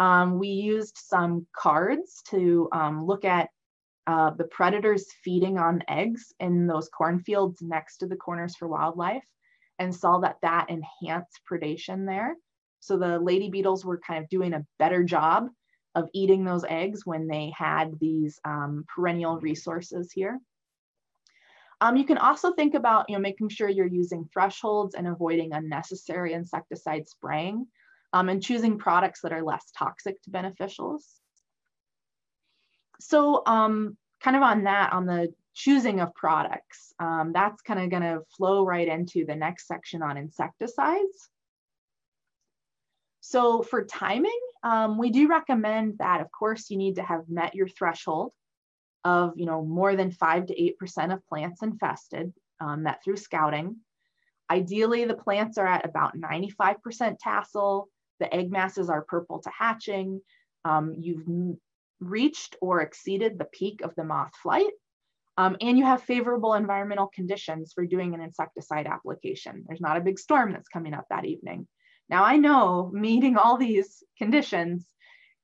Um, 0.00 0.40
we 0.40 0.48
used 0.48 0.98
some 0.98 1.46
cards 1.56 2.22
to 2.30 2.68
um, 2.72 3.06
look 3.06 3.24
at 3.24 3.48
uh, 4.08 4.30
the 4.30 4.48
predators 4.48 5.06
feeding 5.22 5.58
on 5.58 5.84
eggs 5.86 6.32
in 6.40 6.66
those 6.66 6.88
cornfields 6.88 7.62
next 7.62 7.98
to 7.98 8.08
the 8.08 8.16
Corners 8.16 8.56
for 8.56 8.66
Wildlife 8.66 9.26
and 9.78 9.94
saw 9.94 10.18
that 10.18 10.38
that 10.42 10.70
enhanced 10.70 11.40
predation 11.48 12.04
there. 12.04 12.34
So 12.80 12.96
the 12.98 13.20
lady 13.20 13.48
beetles 13.48 13.84
were 13.84 14.00
kind 14.04 14.24
of 14.24 14.28
doing 14.28 14.54
a 14.54 14.66
better 14.80 15.04
job 15.04 15.50
of 15.98 16.08
eating 16.12 16.44
those 16.44 16.64
eggs 16.68 17.04
when 17.04 17.26
they 17.26 17.52
had 17.56 17.98
these 17.98 18.38
um, 18.44 18.84
perennial 18.94 19.38
resources 19.40 20.12
here. 20.12 20.38
Um, 21.80 21.96
you 21.96 22.04
can 22.04 22.18
also 22.18 22.52
think 22.52 22.74
about 22.74 23.08
you 23.08 23.16
know, 23.16 23.20
making 23.20 23.50
sure 23.50 23.68
you're 23.68 23.86
using 23.86 24.28
thresholds 24.32 24.94
and 24.94 25.06
avoiding 25.06 25.52
unnecessary 25.52 26.32
insecticide 26.32 27.08
spraying 27.08 27.66
um, 28.12 28.28
and 28.28 28.42
choosing 28.42 28.78
products 28.78 29.20
that 29.22 29.32
are 29.32 29.42
less 29.42 29.70
toxic 29.76 30.20
to 30.22 30.30
beneficials. 30.30 31.02
So 33.00 33.42
um, 33.46 33.96
kind 34.20 34.36
of 34.36 34.42
on 34.42 34.64
that, 34.64 34.92
on 34.92 35.06
the 35.06 35.32
choosing 35.54 36.00
of 36.00 36.14
products, 36.14 36.92
um, 36.98 37.32
that's 37.32 37.62
kind 37.62 37.80
of 37.80 37.90
gonna 37.90 38.20
flow 38.36 38.64
right 38.64 38.88
into 38.88 39.24
the 39.24 39.36
next 39.36 39.66
section 39.66 40.02
on 40.02 40.16
insecticides. 40.16 41.28
So 43.20 43.62
for 43.62 43.84
timing, 43.84 44.40
um, 44.62 44.98
we 44.98 45.10
do 45.10 45.28
recommend 45.28 45.98
that, 45.98 46.20
of 46.20 46.30
course, 46.30 46.70
you 46.70 46.76
need 46.76 46.96
to 46.96 47.02
have 47.02 47.28
met 47.28 47.54
your 47.54 47.68
threshold 47.68 48.32
of 49.04 49.32
you 49.36 49.46
know 49.46 49.64
more 49.64 49.94
than 49.94 50.10
five 50.10 50.46
to 50.46 50.60
eight 50.60 50.78
percent 50.78 51.12
of 51.12 51.26
plants 51.26 51.62
infested, 51.62 52.32
um, 52.60 52.82
met 52.82 53.02
through 53.04 53.16
scouting. 53.16 53.76
Ideally, 54.50 55.04
the 55.04 55.14
plants 55.14 55.58
are 55.58 55.66
at 55.66 55.84
about 55.84 56.16
95% 56.16 57.18
tassel. 57.20 57.88
The 58.18 58.34
egg 58.34 58.50
masses 58.50 58.88
are 58.88 59.02
purple 59.02 59.40
to 59.40 59.50
hatching. 59.50 60.22
Um, 60.64 60.94
you've 60.98 61.26
reached 62.00 62.56
or 62.60 62.80
exceeded 62.80 63.38
the 63.38 63.44
peak 63.44 63.82
of 63.82 63.94
the 63.94 64.04
moth 64.04 64.34
flight. 64.42 64.72
Um, 65.36 65.56
and 65.60 65.78
you 65.78 65.84
have 65.84 66.02
favorable 66.02 66.54
environmental 66.54 67.08
conditions 67.14 67.72
for 67.72 67.86
doing 67.86 68.14
an 68.14 68.20
insecticide 68.20 68.86
application. 68.86 69.64
There's 69.68 69.80
not 69.80 69.96
a 69.96 70.00
big 70.00 70.18
storm 70.18 70.52
that's 70.52 70.68
coming 70.68 70.94
up 70.94 71.04
that 71.10 71.26
evening. 71.26 71.68
Now 72.08 72.24
I 72.24 72.36
know 72.36 72.90
meeting 72.92 73.36
all 73.36 73.56
these 73.56 74.02
conditions 74.16 74.86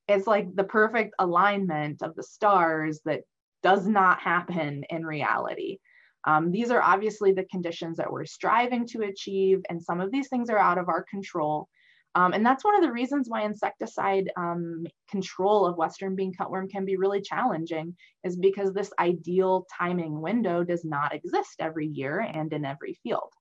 is 0.09 0.27
like 0.27 0.55
the 0.55 0.65
perfect 0.65 1.15
alignment 1.19 2.03
of 2.03 2.15
the 2.15 2.23
stars 2.23 3.01
that 3.05 3.23
does 3.63 3.87
not 3.87 4.21
happen 4.21 4.85
in 4.91 5.07
reality. 5.07 5.79
Um, 6.27 6.53
these 6.53 6.71
are 6.71 6.83
obviously 6.83 7.33
the 7.33 7.45
conditions 7.45 7.99
that 7.99 8.11
we're 8.11 8.25
striving 8.25 8.87
to 8.89 9.03
achieve, 9.03 9.63
and 9.69 9.83
some 9.83 10.01
of 10.01 10.11
these 10.11 10.29
things 10.29 10.49
are 10.51 10.59
out 10.59 10.79
of 10.79 10.89
our 10.89 11.03
control. 11.03 11.69
Um, 12.15 12.33
and 12.33 12.47
that's 12.47 12.65
one 12.65 12.77
of 12.77 12.83
the 12.83 12.93
reasons 12.93 13.29
why 13.29 13.43
insecticide 13.43 14.31
um, 14.37 14.87
control 15.11 15.67
of 15.67 15.77
Western 15.77 16.15
bean 16.15 16.33
cutworm 16.33 16.71
can 16.71 16.85
be 16.85 16.97
really 16.97 17.21
challenging 17.21 17.97
is 18.23 18.37
because 18.37 18.73
this 18.73 18.93
ideal 19.01 19.67
timing 19.77 20.21
window 20.21 20.63
does 20.63 20.85
not 20.85 21.13
exist 21.13 21.57
every 21.59 21.87
year 21.87 22.21
and 22.21 22.53
in 22.53 22.65
every 22.65 22.95
field. 23.03 23.33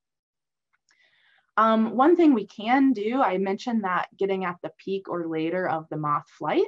Um, 1.55 1.95
one 1.95 2.15
thing 2.15 2.33
we 2.33 2.47
can 2.47 2.93
do, 2.93 3.21
I 3.21 3.37
mentioned 3.37 3.83
that 3.83 4.07
getting 4.17 4.45
at 4.45 4.57
the 4.63 4.71
peak 4.83 5.07
or 5.07 5.27
later 5.27 5.69
of 5.69 5.87
the 5.89 5.97
moth 5.97 6.27
flight, 6.37 6.65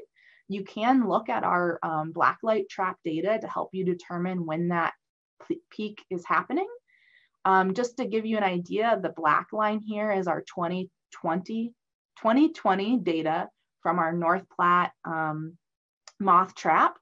you 0.47 0.63
can 0.63 1.07
look 1.07 1.29
at 1.29 1.43
our 1.43 1.79
um, 1.81 2.13
blacklight 2.13 2.69
trap 2.69 2.97
data 3.03 3.39
to 3.41 3.47
help 3.47 3.69
you 3.73 3.83
determine 3.83 4.45
when 4.45 4.67
that 4.67 4.93
peak 5.71 6.03
is 6.11 6.23
happening. 6.25 6.67
Um, 7.45 7.73
just 7.73 7.97
to 7.97 8.05
give 8.05 8.25
you 8.25 8.37
an 8.37 8.43
idea, 8.43 8.99
the 9.01 9.09
black 9.09 9.47
line 9.51 9.79
here 9.79 10.11
is 10.11 10.27
our 10.27 10.41
2020, 10.41 11.73
2020 12.17 12.97
data 12.99 13.49
from 13.81 13.99
our 13.99 14.13
North 14.13 14.43
Platte 14.55 14.91
um, 15.03 15.57
moth 16.19 16.55
trap. 16.55 16.95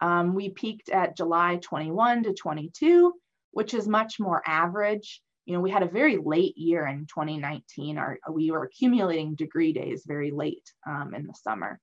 Um, 0.00 0.34
we 0.34 0.50
peaked 0.50 0.88
at 0.88 1.16
July 1.16 1.56
21 1.56 2.24
to 2.24 2.34
22, 2.34 3.14
which 3.52 3.74
is 3.74 3.86
much 3.86 4.18
more 4.18 4.42
average. 4.46 5.22
You 5.46 5.54
know, 5.54 5.60
we 5.60 5.70
had 5.70 5.82
a 5.82 5.88
very 5.88 6.16
late 6.16 6.56
year 6.56 6.86
in 6.86 7.06
2019. 7.06 7.98
Our, 7.98 8.18
we 8.30 8.50
were 8.50 8.64
accumulating 8.64 9.34
degree 9.34 9.72
days 9.72 10.04
very 10.06 10.30
late 10.30 10.70
um, 10.86 11.14
in 11.14 11.26
the 11.26 11.34
summer. 11.34 11.80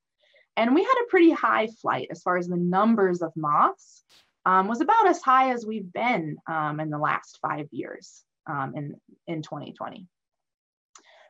And 0.55 0.73
we 0.73 0.83
had 0.83 0.95
a 1.03 1.09
pretty 1.09 1.31
high 1.31 1.67
flight 1.81 2.07
as 2.11 2.21
far 2.21 2.37
as 2.37 2.47
the 2.47 2.57
numbers 2.57 3.21
of 3.21 3.31
moths 3.35 4.03
um, 4.45 4.67
was 4.67 4.81
about 4.81 5.07
as 5.07 5.21
high 5.21 5.51
as 5.51 5.65
we've 5.65 5.91
been 5.91 6.37
um, 6.47 6.79
in 6.79 6.89
the 6.89 6.97
last 6.97 7.37
five 7.41 7.67
years 7.71 8.23
um, 8.47 8.73
in, 8.75 8.95
in 9.27 9.41
2020. 9.41 10.07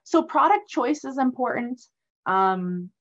So 0.03 0.23
product 0.23 0.69
choice 0.69 1.03
is 1.03 1.17
important. 1.17 1.81
Um, 2.25 2.91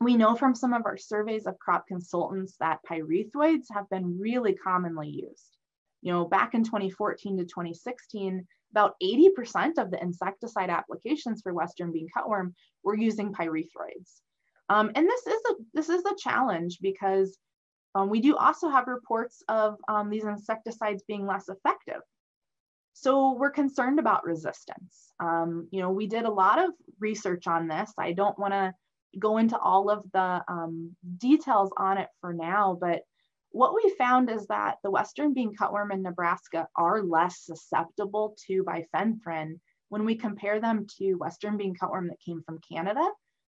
we 0.00 0.16
know 0.16 0.34
from 0.34 0.54
some 0.54 0.72
of 0.72 0.86
our 0.86 0.96
surveys 0.96 1.46
of 1.46 1.58
crop 1.58 1.86
consultants 1.86 2.56
that 2.60 2.80
pyrethroids 2.90 3.66
have 3.72 3.88
been 3.90 4.18
really 4.18 4.54
commonly 4.54 5.08
used. 5.08 5.56
You 6.02 6.12
know, 6.12 6.24
back 6.24 6.54
in 6.54 6.64
2014 6.64 7.38
to 7.38 7.44
2016, 7.44 8.46
about 8.70 8.94
80% 9.02 9.78
of 9.78 9.90
the 9.90 10.00
insecticide 10.02 10.70
applications 10.70 11.42
for 11.42 11.52
Western 11.52 11.92
bean 11.92 12.08
cutworm 12.16 12.54
were 12.82 12.96
using 12.96 13.32
pyrethroids. 13.32 14.20
Um, 14.68 14.92
and 14.94 15.08
this 15.08 15.26
is 15.26 15.40
a 15.50 15.54
this 15.74 15.88
is 15.88 16.04
a 16.04 16.14
challenge 16.16 16.78
because 16.80 17.36
um, 17.96 18.08
we 18.08 18.20
do 18.20 18.36
also 18.36 18.68
have 18.68 18.86
reports 18.86 19.42
of 19.48 19.76
um, 19.88 20.10
these 20.10 20.24
insecticides 20.24 21.02
being 21.08 21.26
less 21.26 21.48
effective. 21.48 22.02
So 22.92 23.34
we're 23.34 23.50
concerned 23.50 23.98
about 23.98 24.24
resistance. 24.24 25.12
Um, 25.18 25.68
you 25.72 25.80
know, 25.80 25.90
we 25.90 26.06
did 26.06 26.24
a 26.24 26.30
lot 26.30 26.58
of 26.58 26.70
research 27.00 27.46
on 27.46 27.66
this. 27.66 27.92
I 27.98 28.12
don't 28.12 28.38
want 28.38 28.52
to 28.52 28.72
go 29.18 29.38
into 29.38 29.58
all 29.58 29.90
of 29.90 30.04
the 30.12 30.42
um, 30.46 30.94
details 31.18 31.70
on 31.76 31.98
it 31.98 32.08
for 32.20 32.32
now, 32.32 32.78
but 32.80 33.02
what 33.50 33.74
we 33.74 33.94
found 33.98 34.30
is 34.30 34.46
that 34.46 34.76
the 34.82 34.90
Western 34.90 35.34
bean 35.34 35.54
cutworm 35.56 35.92
in 35.92 36.02
Nebraska 36.02 36.68
are 36.76 37.02
less 37.02 37.44
susceptible 37.44 38.36
to 38.46 38.64
bifenthrin 38.64 39.58
when 39.88 40.04
we 40.04 40.14
compare 40.14 40.60
them 40.60 40.86
to 40.98 41.14
Western 41.14 41.56
bean 41.56 41.74
cutworm 41.74 42.08
that 42.08 42.20
came 42.24 42.42
from 42.42 42.60
Canada, 42.60 43.06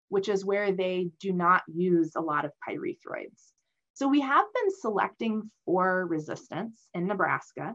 which 0.09 0.29
is 0.29 0.45
where 0.45 0.73
they 0.73 1.11
do 1.19 1.33
not 1.33 1.62
use 1.67 2.15
a 2.15 2.21
lot 2.21 2.45
of 2.45 2.53
pyrethroids. 2.69 3.53
So 3.95 4.07
we 4.09 4.21
have 4.21 4.45
been 4.53 4.71
selecting 4.81 5.50
for 5.65 6.07
resistance 6.07 6.88
in 6.93 7.07
Nebraska. 7.07 7.75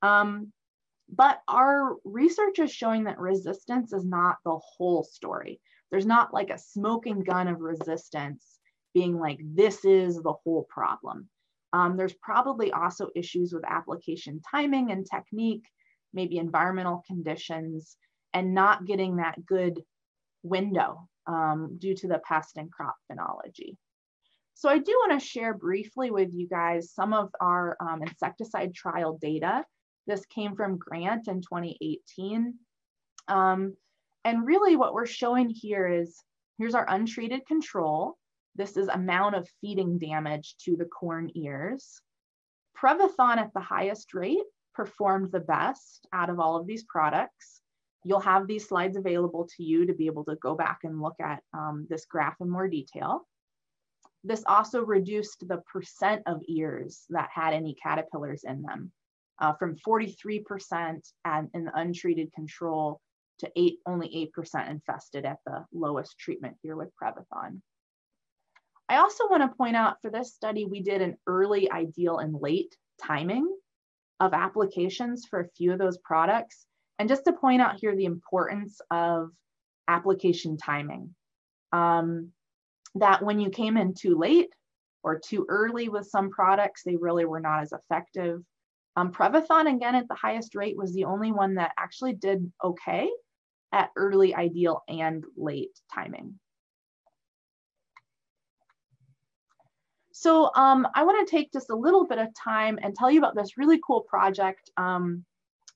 Um, 0.00 0.52
but 1.10 1.40
our 1.46 1.96
research 2.04 2.58
is 2.58 2.72
showing 2.72 3.04
that 3.04 3.18
resistance 3.18 3.92
is 3.92 4.04
not 4.04 4.36
the 4.44 4.58
whole 4.58 5.02
story. 5.02 5.60
There's 5.90 6.06
not 6.06 6.32
like 6.32 6.50
a 6.50 6.58
smoking 6.58 7.22
gun 7.22 7.48
of 7.48 7.60
resistance 7.60 8.57
being 8.94 9.18
like, 9.18 9.40
this 9.42 9.84
is 9.84 10.16
the 10.22 10.34
whole 10.44 10.66
problem. 10.68 11.28
Um, 11.72 11.96
there's 11.96 12.14
probably 12.14 12.72
also 12.72 13.10
issues 13.14 13.52
with 13.52 13.64
application 13.66 14.40
timing 14.50 14.90
and 14.90 15.06
technique, 15.08 15.66
maybe 16.14 16.38
environmental 16.38 17.02
conditions, 17.06 17.96
and 18.32 18.54
not 18.54 18.86
getting 18.86 19.16
that 19.16 19.44
good 19.44 19.82
window 20.42 21.08
um, 21.26 21.76
due 21.78 21.94
to 21.94 22.08
the 22.08 22.20
pest 22.20 22.56
and 22.56 22.72
crop 22.72 22.96
phenology. 23.10 23.76
So 24.54 24.68
I 24.68 24.78
do 24.78 24.92
want 24.92 25.20
to 25.20 25.24
share 25.24 25.54
briefly 25.54 26.10
with 26.10 26.32
you 26.32 26.48
guys 26.48 26.92
some 26.92 27.12
of 27.12 27.30
our 27.40 27.76
um, 27.80 28.02
insecticide 28.02 28.74
trial 28.74 29.16
data. 29.20 29.64
This 30.06 30.24
came 30.26 30.56
from 30.56 30.78
Grant 30.78 31.28
in 31.28 31.42
2018. 31.42 32.54
Um, 33.28 33.76
and 34.24 34.46
really 34.46 34.74
what 34.74 34.94
we're 34.94 35.06
showing 35.06 35.48
here 35.48 35.86
is, 35.86 36.18
here's 36.58 36.74
our 36.74 36.86
untreated 36.88 37.46
control. 37.46 38.16
This 38.54 38.76
is 38.76 38.88
amount 38.88 39.34
of 39.34 39.48
feeding 39.60 39.98
damage 39.98 40.56
to 40.64 40.76
the 40.76 40.84
corn 40.84 41.30
ears. 41.34 42.00
Prevathon 42.80 43.38
at 43.38 43.52
the 43.54 43.60
highest 43.60 44.14
rate 44.14 44.44
performed 44.74 45.32
the 45.32 45.40
best 45.40 46.06
out 46.12 46.30
of 46.30 46.38
all 46.38 46.56
of 46.56 46.66
these 46.66 46.84
products. 46.84 47.60
You'll 48.04 48.20
have 48.20 48.46
these 48.46 48.68
slides 48.68 48.96
available 48.96 49.48
to 49.56 49.62
you 49.62 49.86
to 49.86 49.94
be 49.94 50.06
able 50.06 50.24
to 50.26 50.36
go 50.36 50.54
back 50.54 50.80
and 50.84 51.00
look 51.00 51.16
at 51.20 51.42
um, 51.52 51.86
this 51.90 52.06
graph 52.06 52.36
in 52.40 52.48
more 52.48 52.68
detail. 52.68 53.26
This 54.24 54.44
also 54.46 54.84
reduced 54.84 55.46
the 55.46 55.62
percent 55.72 56.22
of 56.26 56.42
ears 56.48 57.04
that 57.10 57.28
had 57.32 57.54
any 57.54 57.74
caterpillars 57.74 58.44
in 58.44 58.62
them 58.62 58.92
uh, 59.40 59.54
from 59.54 59.76
43% 59.76 61.12
and 61.24 61.50
in 61.54 61.64
the 61.64 61.78
untreated 61.78 62.32
control 62.32 63.00
to 63.40 63.50
eight, 63.56 63.78
only 63.86 64.30
8% 64.36 64.70
infested 64.70 65.24
at 65.24 65.38
the 65.46 65.64
lowest 65.72 66.18
treatment 66.18 66.56
here 66.62 66.76
with 66.76 66.90
Prevathon. 67.00 67.60
I 68.88 68.96
also 68.96 69.28
want 69.28 69.42
to 69.42 69.56
point 69.56 69.76
out 69.76 70.00
for 70.00 70.10
this 70.10 70.34
study, 70.34 70.64
we 70.64 70.80
did 70.80 71.02
an 71.02 71.16
early, 71.26 71.70
ideal, 71.70 72.18
and 72.18 72.34
late 72.34 72.74
timing 73.02 73.54
of 74.20 74.32
applications 74.32 75.26
for 75.26 75.40
a 75.40 75.48
few 75.56 75.72
of 75.72 75.78
those 75.78 75.98
products. 75.98 76.66
And 76.98 77.08
just 77.08 77.24
to 77.26 77.32
point 77.32 77.62
out 77.62 77.76
here 77.78 77.94
the 77.94 78.06
importance 78.06 78.80
of 78.90 79.30
application 79.88 80.56
timing. 80.56 81.14
Um, 81.72 82.32
that 82.94 83.22
when 83.22 83.38
you 83.38 83.50
came 83.50 83.76
in 83.76 83.94
too 83.94 84.16
late 84.16 84.50
or 85.02 85.18
too 85.18 85.46
early 85.48 85.88
with 85.88 86.06
some 86.06 86.30
products, 86.30 86.82
they 86.84 86.96
really 86.96 87.24
were 87.24 87.40
not 87.40 87.62
as 87.62 87.72
effective. 87.72 88.42
Um, 88.96 89.12
Prevathon, 89.12 89.74
again, 89.74 89.94
at 89.94 90.08
the 90.08 90.14
highest 90.14 90.54
rate, 90.54 90.76
was 90.76 90.92
the 90.94 91.04
only 91.04 91.30
one 91.30 91.54
that 91.54 91.72
actually 91.78 92.14
did 92.14 92.50
okay 92.64 93.08
at 93.72 93.90
early, 93.96 94.34
ideal, 94.34 94.82
and 94.88 95.24
late 95.36 95.78
timing. 95.94 96.38
So 100.20 100.50
um, 100.56 100.88
I 100.96 101.04
want 101.04 101.24
to 101.24 101.30
take 101.30 101.52
just 101.52 101.70
a 101.70 101.76
little 101.76 102.04
bit 102.04 102.18
of 102.18 102.34
time 102.34 102.76
and 102.82 102.92
tell 102.92 103.08
you 103.08 103.20
about 103.20 103.36
this 103.36 103.56
really 103.56 103.78
cool 103.86 104.00
project. 104.00 104.68
Um, 104.76 105.24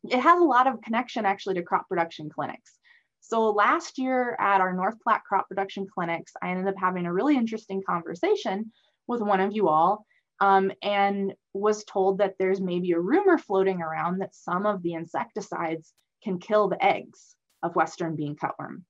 it 0.02 0.18
has 0.18 0.40
a 0.40 0.44
lot 0.44 0.66
of 0.66 0.83
connection 0.83 1.24
actually 1.24 1.55
to 1.55 1.62
crop 1.62 1.88
production 1.88 2.28
clinics. 2.28 2.72
So 3.20 3.50
last 3.50 3.98
year 3.98 4.37
at 4.40 4.61
our 4.61 4.72
North 4.72 4.96
Platte 5.00 5.22
crop 5.22 5.48
production 5.48 5.87
clinics, 5.87 6.33
I 6.42 6.50
ended 6.50 6.66
up 6.66 6.74
having 6.76 7.07
a 7.07 7.12
really 7.12 7.37
interesting 7.37 7.85
conversation 7.88 8.72
with 9.07 9.20
one 9.20 9.38
of 9.38 9.55
you 9.55 9.68
all 9.68 10.05
um, 10.40 10.72
and 10.83 11.35
was 11.55 11.85
told 11.85 12.18
that 12.18 12.35
there's 12.40 12.61
maybe 12.61 12.90
a 12.90 12.98
rumor 12.98 13.38
floating 13.38 13.81
around 13.81 14.18
that 14.18 14.35
some 14.35 14.66
of 14.66 14.83
the 14.83 14.94
insecticides 14.94 15.92
can 16.24 16.40
kill 16.40 16.66
the 16.66 16.85
eggs 16.85 17.37
of 17.62 17.76
Western 17.76 18.16
bean 18.16 18.35
cutworm. 18.35 18.83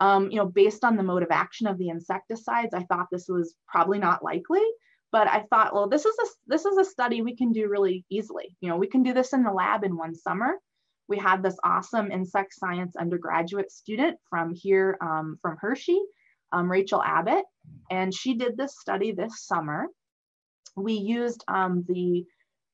Um, 0.00 0.30
you 0.30 0.36
know, 0.36 0.46
based 0.46 0.84
on 0.84 0.96
the 0.96 1.02
mode 1.02 1.22
of 1.22 1.30
action 1.30 1.66
of 1.66 1.78
the 1.78 1.88
insecticides, 1.88 2.74
I 2.74 2.82
thought 2.84 3.06
this 3.10 3.28
was 3.28 3.54
probably 3.68 3.98
not 3.98 4.24
likely, 4.24 4.62
but 5.12 5.28
I 5.28 5.44
thought, 5.50 5.72
well, 5.72 5.88
this 5.88 6.04
is 6.04 6.14
a 6.18 6.26
this 6.46 6.64
is 6.64 6.76
a 6.76 6.84
study 6.84 7.22
we 7.22 7.36
can 7.36 7.52
do 7.52 7.68
really 7.68 8.04
easily. 8.10 8.56
You 8.60 8.68
know, 8.68 8.76
we 8.76 8.88
can 8.88 9.02
do 9.02 9.14
this 9.14 9.32
in 9.32 9.44
the 9.44 9.52
lab 9.52 9.84
in 9.84 9.96
one 9.96 10.14
summer. 10.14 10.54
We 11.08 11.18
had 11.18 11.42
this 11.42 11.56
awesome 11.62 12.10
insect 12.10 12.54
science 12.54 12.96
undergraduate 12.96 13.70
student 13.70 14.18
from 14.28 14.54
here, 14.54 14.96
um, 15.00 15.38
from 15.42 15.58
Hershey, 15.60 16.00
um, 16.52 16.70
Rachel 16.70 17.02
Abbott, 17.02 17.44
and 17.90 18.12
she 18.12 18.34
did 18.34 18.56
this 18.56 18.80
study 18.80 19.12
this 19.12 19.46
summer 19.46 19.86
we 20.76 20.94
used 20.94 21.44
um, 21.48 21.84
the 21.88 22.24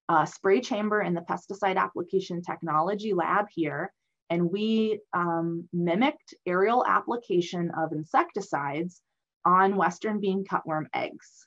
uh, 0.09 0.25
spray 0.25 0.61
chamber 0.61 1.03
in 1.03 1.15
the 1.15 1.21
pesticide 1.21 1.77
application 1.77 2.43
technology 2.43 3.13
lab 3.13 3.47
here, 3.51 3.93
and 4.31 4.51
we 4.51 5.01
um, 5.13 5.69
mimicked 5.73 6.35
aerial 6.47 6.85
application 6.87 7.73
of 7.77 7.93
insecticides 7.93 9.03
on 9.45 9.77
Western 9.77 10.21
bean 10.21 10.45
cutworm 10.45 10.87
eggs. 10.95 11.47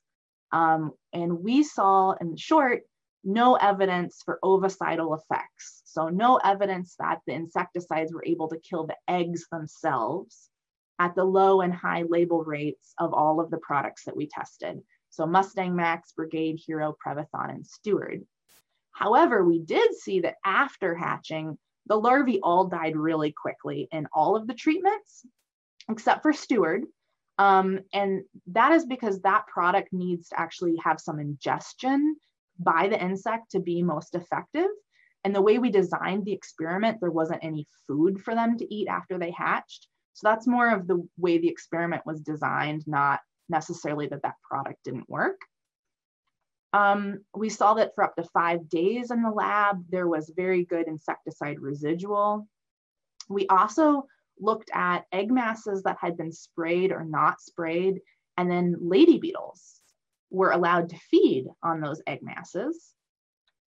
Um, 0.51 0.91
and 1.13 1.39
we 1.39 1.63
saw, 1.63 2.11
in 2.11 2.35
short, 2.35 2.81
no 3.23 3.55
evidence 3.55 4.21
for 4.25 4.37
ovicidal 4.43 5.15
effects. 5.15 5.81
So 5.85 6.09
no 6.09 6.37
evidence 6.37 6.95
that 6.99 7.21
the 7.25 7.33
insecticides 7.33 8.13
were 8.13 8.25
able 8.25 8.49
to 8.49 8.59
kill 8.59 8.85
the 8.85 8.97
eggs 9.07 9.47
themselves 9.49 10.49
at 10.99 11.15
the 11.15 11.23
low 11.23 11.61
and 11.61 11.73
high 11.73 12.03
label 12.07 12.43
rates 12.43 12.93
of 12.99 13.13
all 13.13 13.39
of 13.39 13.49
the 13.49 13.57
products 13.57 14.03
that 14.05 14.15
we 14.15 14.27
tested. 14.27 14.81
So 15.09 15.25
Mustang 15.25 15.75
Max, 15.75 16.11
Brigade, 16.11 16.59
Hero, 16.65 16.95
Prevathon, 17.05 17.49
and 17.49 17.65
Steward. 17.65 18.25
However, 18.91 19.43
we 19.43 19.59
did 19.59 19.95
see 19.95 20.21
that 20.21 20.35
after 20.45 20.93
hatching, 20.93 21.57
the 21.87 21.95
larvae 21.95 22.39
all 22.41 22.65
died 22.65 22.95
really 22.95 23.31
quickly 23.31 23.87
in 23.91 24.07
all 24.13 24.35
of 24.35 24.47
the 24.47 24.53
treatments, 24.53 25.25
except 25.89 26.21
for 26.21 26.33
Steward. 26.33 26.83
Um, 27.37 27.79
and 27.93 28.23
that 28.47 28.71
is 28.73 28.85
because 28.85 29.21
that 29.21 29.47
product 29.47 29.89
needs 29.91 30.29
to 30.29 30.39
actually 30.39 30.77
have 30.83 30.99
some 30.99 31.19
ingestion 31.19 32.15
by 32.59 32.87
the 32.87 33.01
insect 33.01 33.51
to 33.51 33.59
be 33.59 33.81
most 33.81 34.15
effective. 34.15 34.67
And 35.23 35.33
the 35.33 35.41
way 35.41 35.57
we 35.57 35.71
designed 35.71 36.25
the 36.25 36.33
experiment, 36.33 36.99
there 36.99 37.11
wasn't 37.11 37.43
any 37.43 37.67
food 37.87 38.21
for 38.21 38.35
them 38.35 38.57
to 38.57 38.73
eat 38.73 38.87
after 38.87 39.17
they 39.17 39.31
hatched. 39.31 39.87
So 40.13 40.27
that's 40.27 40.47
more 40.47 40.69
of 40.69 40.87
the 40.87 41.07
way 41.17 41.37
the 41.37 41.49
experiment 41.49 42.05
was 42.05 42.21
designed, 42.21 42.83
not 42.87 43.21
necessarily 43.49 44.07
that 44.07 44.21
that 44.23 44.35
product 44.47 44.83
didn't 44.83 45.09
work. 45.09 45.39
Um, 46.73 47.19
we 47.35 47.49
saw 47.49 47.75
that 47.75 47.93
for 47.93 48.03
up 48.03 48.15
to 48.15 48.23
five 48.23 48.67
days 48.67 49.11
in 49.11 49.21
the 49.21 49.29
lab, 49.29 49.85
there 49.89 50.07
was 50.07 50.33
very 50.35 50.65
good 50.65 50.87
insecticide 50.87 51.59
residual. 51.59 52.47
We 53.29 53.47
also 53.47 54.07
looked 54.39 54.71
at 54.73 55.05
egg 55.11 55.31
masses 55.31 55.83
that 55.83 55.97
had 56.01 56.17
been 56.17 56.31
sprayed 56.31 56.91
or 56.91 57.05
not 57.05 57.39
sprayed, 57.39 58.01
and 58.37 58.49
then 58.49 58.75
lady 58.81 59.19
beetles 59.19 59.79
were 60.31 60.51
allowed 60.51 60.89
to 60.89 60.97
feed 61.11 61.45
on 61.61 61.79
those 61.79 62.01
egg 62.07 62.23
masses. 62.23 62.93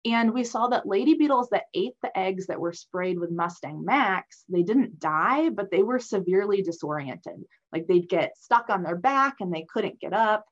And 0.04 0.32
we 0.32 0.44
saw 0.44 0.68
that 0.68 0.86
lady 0.86 1.14
beetles 1.14 1.50
that 1.50 1.66
ate 1.74 1.94
the 2.02 2.16
eggs 2.16 2.46
that 2.46 2.60
were 2.60 2.72
sprayed 2.72 3.18
with 3.18 3.30
Mustang 3.30 3.84
Max, 3.84 4.44
they 4.48 4.62
didn't 4.62 4.98
die, 4.98 5.50
but 5.50 5.70
they 5.70 5.82
were 5.82 5.98
severely 5.98 6.62
disoriented. 6.62 7.44
Like 7.72 7.86
they'd 7.86 8.08
get 8.08 8.38
stuck 8.38 8.70
on 8.70 8.82
their 8.82 8.96
back 8.96 9.36
and 9.40 9.52
they 9.52 9.66
couldn't 9.72 10.00
get 10.00 10.12
up. 10.12 10.46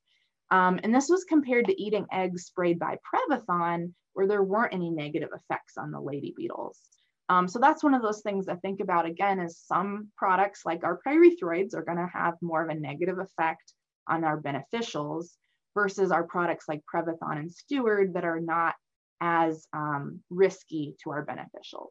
Um, 0.51 0.79
and 0.83 0.95
this 0.95 1.09
was 1.09 1.25
compared 1.25 1.67
to 1.67 1.83
eating 1.83 2.07
eggs 2.13 2.45
sprayed 2.45 2.79
by 2.79 2.99
Prevathon, 3.05 3.93
where 4.13 4.27
there 4.27 4.43
weren't 4.43 4.75
any 4.75 4.91
negative 4.91 5.31
effects 5.35 5.77
on 5.77 5.91
the 5.91 6.01
lady 6.01 6.33
beetles. 6.37 6.81
Um, 7.29 7.49
so 7.49 7.59
that's 7.59 7.83
one 7.83 7.95
of 7.95 8.03
those 8.03 8.23
things 8.23 8.49
I 8.49 8.55
think 8.57 8.81
about 8.81 9.07
again 9.07 9.41
is 9.41 9.59
some 9.59 10.09
products 10.17 10.65
like 10.65 10.85
our 10.85 11.01
pyrethroids 11.05 11.75
are 11.75 11.83
going 11.83 11.99
to 11.99 12.11
have 12.13 12.35
more 12.41 12.63
of 12.63 12.69
a 12.69 12.75
negative 12.75 13.19
effect 13.19 13.73
on 14.07 14.23
our 14.23 14.41
beneficials 14.41 15.31
versus 15.75 16.13
our 16.13 16.23
products 16.25 16.67
like 16.69 16.83
Prevathon 16.93 17.39
and 17.39 17.53
Steward 17.53 18.15
that 18.15 18.25
are 18.25 18.41
not 18.41 18.75
as 19.21 19.67
um, 19.73 20.21
risky 20.31 20.95
to 21.03 21.11
our 21.11 21.27
beneficials. 21.27 21.91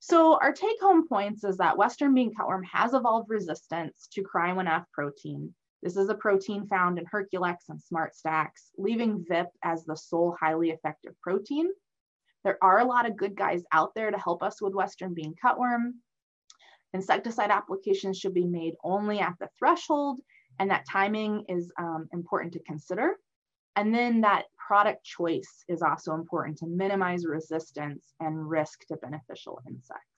So 0.00 0.36
our 0.36 0.52
take 0.52 0.80
home 0.80 1.06
points 1.06 1.44
is 1.44 1.58
that 1.58 1.78
Western 1.78 2.12
bean 2.12 2.34
cutworm 2.34 2.64
has 2.64 2.92
evolved 2.92 3.30
resistance 3.30 4.08
to 4.14 4.24
Cry1F 4.24 4.84
protein. 4.92 5.54
This 5.82 5.96
is 5.96 6.08
a 6.08 6.14
protein 6.14 6.66
found 6.68 6.98
in 6.98 7.06
Herculex 7.06 7.68
and 7.68 7.80
SmartStax, 7.80 8.70
leaving 8.78 9.24
VIP 9.28 9.48
as 9.64 9.84
the 9.84 9.96
sole 9.96 10.36
highly 10.38 10.70
effective 10.70 11.14
protein. 11.20 11.68
There 12.44 12.58
are 12.62 12.78
a 12.78 12.84
lot 12.84 13.06
of 13.06 13.16
good 13.16 13.36
guys 13.36 13.64
out 13.72 13.92
there 13.94 14.10
to 14.10 14.18
help 14.18 14.42
us 14.42 14.62
with 14.62 14.74
Western 14.74 15.12
bean 15.12 15.34
cutworm. 15.44 15.94
Insecticide 16.94 17.50
applications 17.50 18.18
should 18.18 18.34
be 18.34 18.44
made 18.44 18.74
only 18.84 19.18
at 19.18 19.34
the 19.40 19.48
threshold, 19.58 20.20
and 20.58 20.70
that 20.70 20.86
timing 20.88 21.44
is 21.48 21.72
um, 21.78 22.08
important 22.12 22.52
to 22.52 22.60
consider. 22.60 23.16
And 23.74 23.94
then 23.94 24.20
that 24.20 24.44
product 24.56 25.04
choice 25.04 25.64
is 25.68 25.82
also 25.82 26.14
important 26.14 26.58
to 26.58 26.66
minimize 26.66 27.26
resistance 27.26 28.12
and 28.20 28.48
risk 28.48 28.86
to 28.86 28.96
beneficial 28.96 29.60
insects. 29.66 30.11